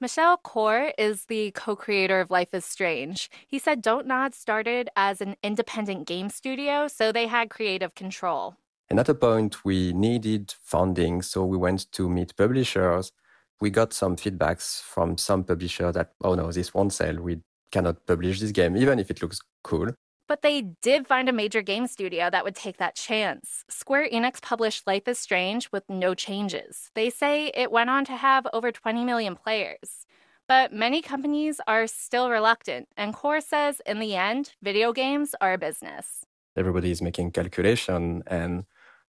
Michel 0.00 0.38
Koch 0.38 0.94
is 0.96 1.26
the 1.26 1.50
co 1.50 1.76
creator 1.76 2.18
of 2.18 2.30
Life 2.30 2.54
is 2.54 2.64
Strange. 2.64 3.28
He 3.46 3.58
said 3.58 3.82
Don't 3.82 4.06
Nod 4.06 4.34
started 4.34 4.88
as 4.96 5.20
an 5.20 5.36
independent 5.42 6.06
game 6.06 6.30
studio, 6.30 6.88
so 6.88 7.12
they 7.12 7.26
had 7.26 7.50
creative 7.50 7.94
control. 7.94 8.56
And 8.88 8.98
at 8.98 9.10
a 9.10 9.14
point, 9.14 9.66
we 9.66 9.92
needed 9.92 10.54
funding, 10.62 11.20
so 11.20 11.44
we 11.44 11.58
went 11.58 11.92
to 11.92 12.08
meet 12.08 12.34
publishers. 12.36 13.12
We 13.60 13.70
got 13.70 13.92
some 13.92 14.16
feedbacks 14.16 14.82
from 14.82 15.16
some 15.16 15.44
publishers 15.44 15.94
that, 15.94 16.12
oh 16.22 16.34
no, 16.34 16.52
this 16.52 16.74
won't 16.74 16.92
sell. 16.92 17.16
We 17.16 17.40
cannot 17.70 18.06
publish 18.06 18.40
this 18.40 18.52
game, 18.52 18.76
even 18.76 18.98
if 18.98 19.10
it 19.10 19.22
looks 19.22 19.40
cool. 19.62 19.90
But 20.26 20.42
they 20.42 20.62
did 20.82 21.06
find 21.06 21.28
a 21.28 21.32
major 21.32 21.60
game 21.60 21.86
studio 21.86 22.30
that 22.30 22.44
would 22.44 22.56
take 22.56 22.78
that 22.78 22.94
chance. 22.94 23.64
Square 23.68 24.08
Enix 24.10 24.40
published 24.40 24.86
Life 24.86 25.06
is 25.06 25.18
Strange 25.18 25.70
with 25.70 25.84
no 25.88 26.14
changes. 26.14 26.90
They 26.94 27.10
say 27.10 27.52
it 27.54 27.70
went 27.70 27.90
on 27.90 28.04
to 28.06 28.16
have 28.16 28.46
over 28.52 28.72
20 28.72 29.04
million 29.04 29.34
players. 29.36 30.06
But 30.48 30.72
many 30.72 31.02
companies 31.02 31.60
are 31.66 31.86
still 31.86 32.28
reluctant, 32.30 32.88
and 32.96 33.14
Koch 33.14 33.42
says 33.42 33.80
in 33.86 33.98
the 33.98 34.14
end, 34.14 34.52
video 34.62 34.92
games 34.92 35.34
are 35.40 35.54
a 35.54 35.58
business. 35.58 36.24
Everybody 36.56 36.90
is 36.90 37.00
making 37.00 37.32
calculation 37.32 38.22
and 38.26 38.64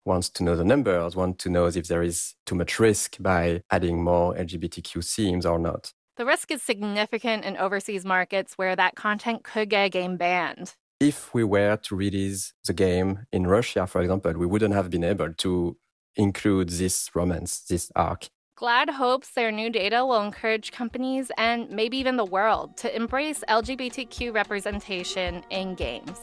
wants 0.05 0.29
to 0.29 0.43
know 0.43 0.55
the 0.55 0.63
numbers, 0.63 1.15
wants 1.15 1.43
to 1.43 1.49
know 1.49 1.65
if 1.65 1.87
there 1.87 2.03
is 2.03 2.35
too 2.45 2.55
much 2.55 2.79
risk 2.79 3.17
by 3.19 3.61
adding 3.71 4.03
more 4.03 4.35
LGBTQ 4.35 5.15
themes 5.15 5.45
or 5.45 5.59
not. 5.59 5.91
The 6.17 6.25
risk 6.25 6.51
is 6.51 6.61
significant 6.61 7.43
in 7.43 7.57
overseas 7.57 8.05
markets 8.05 8.53
where 8.57 8.75
that 8.75 8.95
content 8.95 9.43
could 9.43 9.69
get 9.69 9.85
a 9.85 9.89
game 9.89 10.15
banned 10.15 10.75
if 10.99 11.33
we 11.33 11.43
were 11.43 11.77
to 11.77 11.95
release 11.95 12.53
the 12.65 12.73
game 12.73 13.25
in 13.31 13.47
Russia, 13.47 13.87
for 13.87 14.01
example, 14.01 14.33
we 14.33 14.45
wouldn't 14.45 14.73
have 14.73 14.89
been 14.89 15.03
able 15.03 15.33
to 15.33 15.77
include 16.15 16.69
this 16.69 17.09
romance, 17.13 17.59
this 17.59 17.91
arc. 17.95 18.29
GLAAD 18.57 18.89
hopes 18.91 19.31
their 19.31 19.51
new 19.51 19.69
data 19.69 20.05
will 20.05 20.21
encourage 20.21 20.71
companies 20.71 21.29
and 21.37 21.69
maybe 21.69 21.97
even 21.97 22.15
the 22.15 22.25
world 22.25 22.77
to 22.77 22.95
embrace 22.95 23.43
LGBTQ 23.49 24.33
representation 24.33 25.43
in 25.49 25.75
games. 25.75 26.19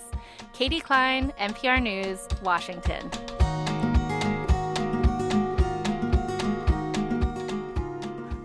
Katie 0.55 0.81
Klein, 0.81 1.33
NPR 1.39 1.83
News, 1.83 2.27
Washington. 2.43 3.11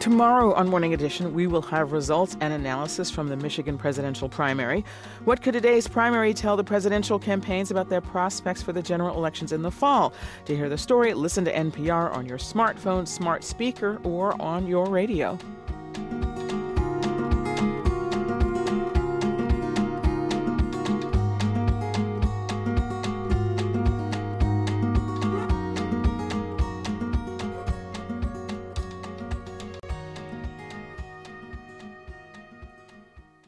Tomorrow 0.08 0.54
on 0.54 0.70
Morning 0.70 0.93
Edition, 0.93 1.34
we 1.34 1.48
will 1.48 1.63
have 1.63 1.91
results 1.91 2.38
and 2.39 2.54
analysis 2.54 3.12
from 3.12 3.28
the 3.28 3.36
Michigan 3.36 3.78
presidential 3.78 4.30
primary. 4.30 4.86
What 5.26 5.41
could 5.41 5.52
today's 5.52 5.86
primary 5.86 6.34
tell 6.34 6.56
the 6.56 6.63
presidential 6.63 7.20
campaigns 7.20 7.72
about 7.72 7.89
their 7.89 8.00
prospects 8.00 8.63
for 8.63 8.72
the 8.72 8.82
general 8.82 9.17
elections 9.17 9.52
in 9.52 9.62
the 9.63 9.70
fall? 9.70 10.13
To 10.46 10.56
hear 10.56 10.70
the 10.70 10.78
story, 10.78 11.13
listen 11.13 11.43
to 11.43 11.54
NPR 11.54 12.15
on 12.15 12.26
your 12.26 12.38
smartphone, 12.38 13.06
smart 13.06 13.43
speaker, 13.43 14.00
or 14.06 14.41
on 14.41 14.65
your 14.65 14.89
radio. 14.89 15.38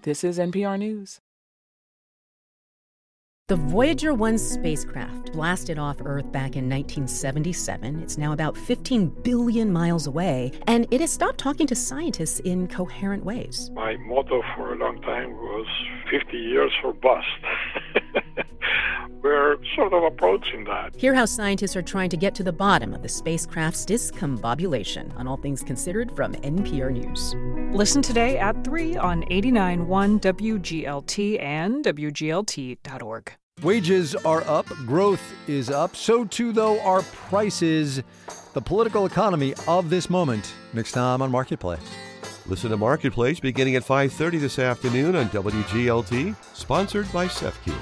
This 0.04 0.24
is 0.24 0.40
NPR 0.40 0.80
News. 0.80 1.20
The 3.50 3.58
Voyager 3.58 4.14
1 4.14 4.38
spacecraft 4.38 5.34
blasted 5.34 5.78
off 5.78 5.98
Earth 6.06 6.32
back 6.32 6.56
in 6.56 6.70
1977. 6.70 8.02
It's 8.02 8.18
now 8.18 8.32
about 8.32 8.56
15 8.56 9.08
billion 9.24 9.74
miles 9.74 10.08
away, 10.08 10.54
and 10.68 10.88
it 10.90 11.02
has 11.02 11.12
stopped 11.12 11.38
talking 11.38 11.68
to 11.68 11.76
scientists 11.76 12.40
in 12.40 12.70
coherent 12.70 13.26
ways. 13.26 13.72
My 13.74 13.98
motto 13.98 14.42
for 14.56 14.74
a 14.74 14.78
long 14.78 15.02
time 15.02 15.34
was 15.34 15.68
50 16.10 16.38
years 16.38 16.72
for 16.82 16.94
bust. 16.94 17.28
We're 19.22 19.58
sort 19.76 19.94
of 19.94 20.04
approaching 20.04 20.64
that. 20.66 20.96
Hear 20.96 21.14
how 21.14 21.26
scientists 21.26 21.76
are 21.76 21.82
trying 21.82 22.10
to 22.12 22.18
get 22.18 22.34
to 22.36 22.44
the 22.44 22.54
bottom 22.54 22.94
of 22.94 23.02
the 23.02 23.10
spacecraft's 23.10 23.86
discombobulation 23.86 25.16
on 25.18 25.28
All 25.28 25.38
Things 25.38 25.62
Considered 25.62 26.16
from 26.16 26.34
NPR 26.36 26.92
News. 26.92 27.36
Listen 27.76 28.02
today 28.02 28.38
at 28.38 28.64
3 28.64 28.96
on 28.98 29.24
89.1 29.24 30.22
WGLT 30.22 31.42
and 31.42 31.84
WGLT.org. 31.84 33.34
Wages 33.62 34.16
are 34.16 34.42
up, 34.48 34.68
growth 34.86 35.34
is 35.48 35.70
up, 35.70 35.94
so 35.96 36.24
too, 36.24 36.54
though, 36.54 36.80
are 36.80 37.02
prices. 37.02 38.02
The 38.54 38.62
political 38.62 39.06
economy 39.06 39.54
of 39.68 39.90
this 39.90 40.10
moment. 40.10 40.54
Next 40.74 40.94
time 40.94 41.22
on 41.22 41.30
Marketplace. 41.30 41.82
Listen 42.46 42.72
to 42.72 42.78
Marketplace 42.78 43.40
beginning 43.42 43.76
at 43.76 43.84
5:30 43.84 44.40
this 44.40 44.60
afternoon 44.60 45.16
on 45.16 45.30
WGLT, 45.30 46.36
sponsored 46.54 47.12
by 47.12 47.28
CEFCU. 47.28 47.76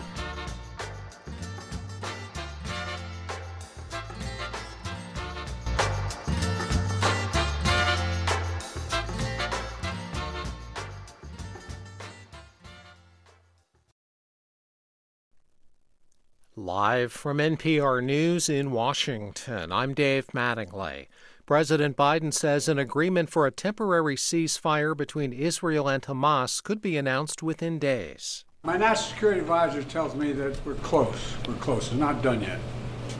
Live 16.67 17.13
from 17.13 17.37
NPR 17.37 18.03
News 18.03 18.49
in 18.49 18.71
Washington, 18.71 19.71
I'm 19.71 19.93
Dave 19.93 20.27
Mattingly. 20.33 21.07
President 21.45 21.95
Biden 21.95 22.33
says 22.33 22.67
an 22.67 22.77
agreement 22.77 23.29
for 23.29 23.47
a 23.47 23.51
temporary 23.51 24.17
ceasefire 24.17 24.95
between 24.95 25.31
Israel 25.31 25.87
and 25.87 26.03
Hamas 26.03 26.61
could 26.61 26.81
be 26.81 26.97
announced 26.97 27.41
within 27.41 27.79
days. 27.79 28.43
My 28.63 28.75
national 28.75 29.11
security 29.11 29.39
advisor 29.39 29.81
tells 29.81 30.13
me 30.13 30.33
that 30.33 30.59
we're 30.65 30.75
close. 30.75 31.35
We're 31.47 31.53
close. 31.53 31.87
It's 31.87 31.95
not 31.95 32.21
done 32.21 32.41
yet. 32.41 32.59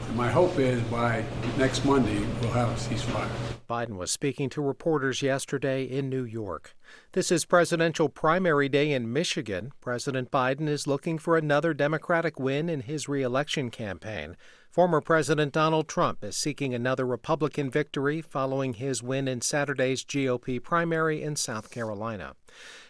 And 0.08 0.14
my 0.14 0.28
hope 0.28 0.58
is 0.58 0.82
by 0.82 1.24
next 1.56 1.86
Monday, 1.86 2.18
we'll 2.42 2.50
have 2.50 2.68
a 2.68 2.74
ceasefire. 2.74 3.30
Biden 3.68 3.96
was 3.96 4.10
speaking 4.10 4.48
to 4.50 4.62
reporters 4.62 5.20
yesterday 5.20 5.84
in 5.84 6.08
New 6.08 6.24
York. 6.24 6.74
This 7.12 7.30
is 7.30 7.44
presidential 7.44 8.08
primary 8.08 8.66
day 8.68 8.92
in 8.92 9.12
Michigan. 9.12 9.72
President 9.82 10.30
Biden 10.30 10.68
is 10.68 10.86
looking 10.86 11.18
for 11.18 11.36
another 11.36 11.74
Democratic 11.74 12.40
win 12.40 12.70
in 12.70 12.80
his 12.80 13.08
reelection 13.08 13.70
campaign. 13.70 14.38
Former 14.70 15.00
President 15.00 15.52
Donald 15.52 15.88
Trump 15.88 16.24
is 16.24 16.36
seeking 16.36 16.72
another 16.72 17.06
Republican 17.06 17.70
victory 17.70 18.22
following 18.22 18.74
his 18.74 19.02
win 19.02 19.28
in 19.28 19.40
Saturday's 19.40 20.04
GOP 20.04 20.62
primary 20.62 21.22
in 21.22 21.36
South 21.36 21.70
Carolina. 21.70 22.34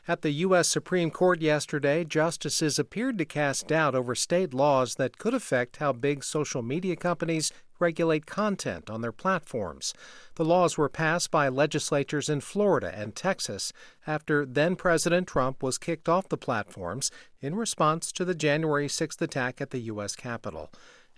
At 0.07 0.23
the 0.23 0.31
U.S. 0.31 0.69
Supreme 0.69 1.11
Court 1.11 1.41
yesterday, 1.41 2.05
justices 2.05 2.79
appeared 2.79 3.19
to 3.19 3.25
cast 3.25 3.69
doubt 3.69 3.95
over 3.95 4.14
state 4.14 4.55
laws 4.55 4.95
that 4.95 5.19
could 5.19 5.35
affect 5.35 5.79
how 5.79 5.93
big 5.93 6.23
social 6.25 6.62
media 6.62 6.95
companies 6.95 7.53
regulate 7.79 8.27
content 8.27 8.91
on 8.91 9.01
their 9.01 9.12
platforms. 9.12 9.95
The 10.35 10.45
laws 10.45 10.79
were 10.79 10.88
passed 10.88 11.31
by 11.31 11.49
legislatures 11.49 12.29
in 12.29 12.41
Florida 12.41 12.93
and 12.95 13.14
Texas 13.14 13.73
after 14.07 14.47
then 14.47 14.77
President 14.77 15.27
Trump 15.27 15.62
was 15.62 15.79
kicked 15.79 16.09
off 16.09 16.29
the 16.29 16.37
platforms 16.37 17.11
in 17.41 17.55
response 17.55 18.12
to 18.12 18.25
the 18.25 18.35
January 18.35 18.88
6th 18.88 19.21
attack 19.21 19.61
at 19.61 19.71
the 19.71 19.81
U.S. 19.81 20.17
Capitol. 20.17 20.71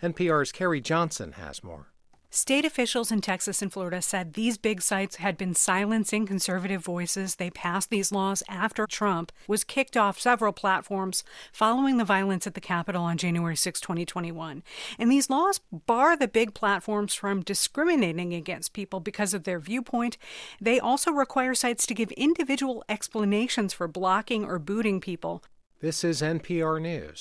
NPR's 0.03 0.53
Carrie 0.53 0.81
Johnson 0.81 1.33
has 1.33 1.63
more. 1.63 1.89
State 2.33 2.65
officials 2.65 3.11
in 3.11 3.21
Texas 3.21 3.61
and 3.61 3.73
Florida 3.73 4.01
said 4.01 4.35
these 4.35 4.57
big 4.57 4.81
sites 4.83 5.17
had 5.17 5.37
been 5.37 5.53
silencing 5.53 6.27
conservative 6.27 6.81
voices. 6.81 7.35
They 7.35 7.51
passed 7.51 7.91
these 7.91 8.13
laws 8.13 8.45
after 8.49 8.87
Trump 8.87 9.33
was 9.49 9.65
kicked 9.65 9.97
off 9.97 10.21
several 10.21 10.53
platforms 10.53 11.25
following 11.53 11.97
the 11.97 12.05
violence 12.05 12.47
at 12.47 12.55
the 12.55 12.61
Capitol 12.61 13.03
on 13.03 13.17
January 13.17 13.57
6, 13.57 13.81
2021. 13.81 14.63
And 14.97 15.11
these 15.11 15.29
laws 15.29 15.61
bar 15.73 16.17
the 16.17 16.29
big 16.29 16.55
platforms 16.55 17.15
from 17.15 17.43
discriminating 17.43 18.33
against 18.33 18.75
people 18.75 19.01
because 19.01 19.35
of 19.35 19.43
their 19.43 19.59
viewpoint. 19.59 20.17
They 20.61 20.79
also 20.79 21.11
require 21.11 21.57
sites 21.57 21.85
to 21.87 21.95
give 21.95 22.13
individual 22.13 22.85
explanations 22.89 23.73
for 23.73 23.89
blocking 23.89 24.45
or 24.45 24.61
booting 24.61 25.01
people. 25.01 25.43
This 25.81 26.05
is 26.05 26.23
NPR 26.23 26.81
News. 26.81 27.19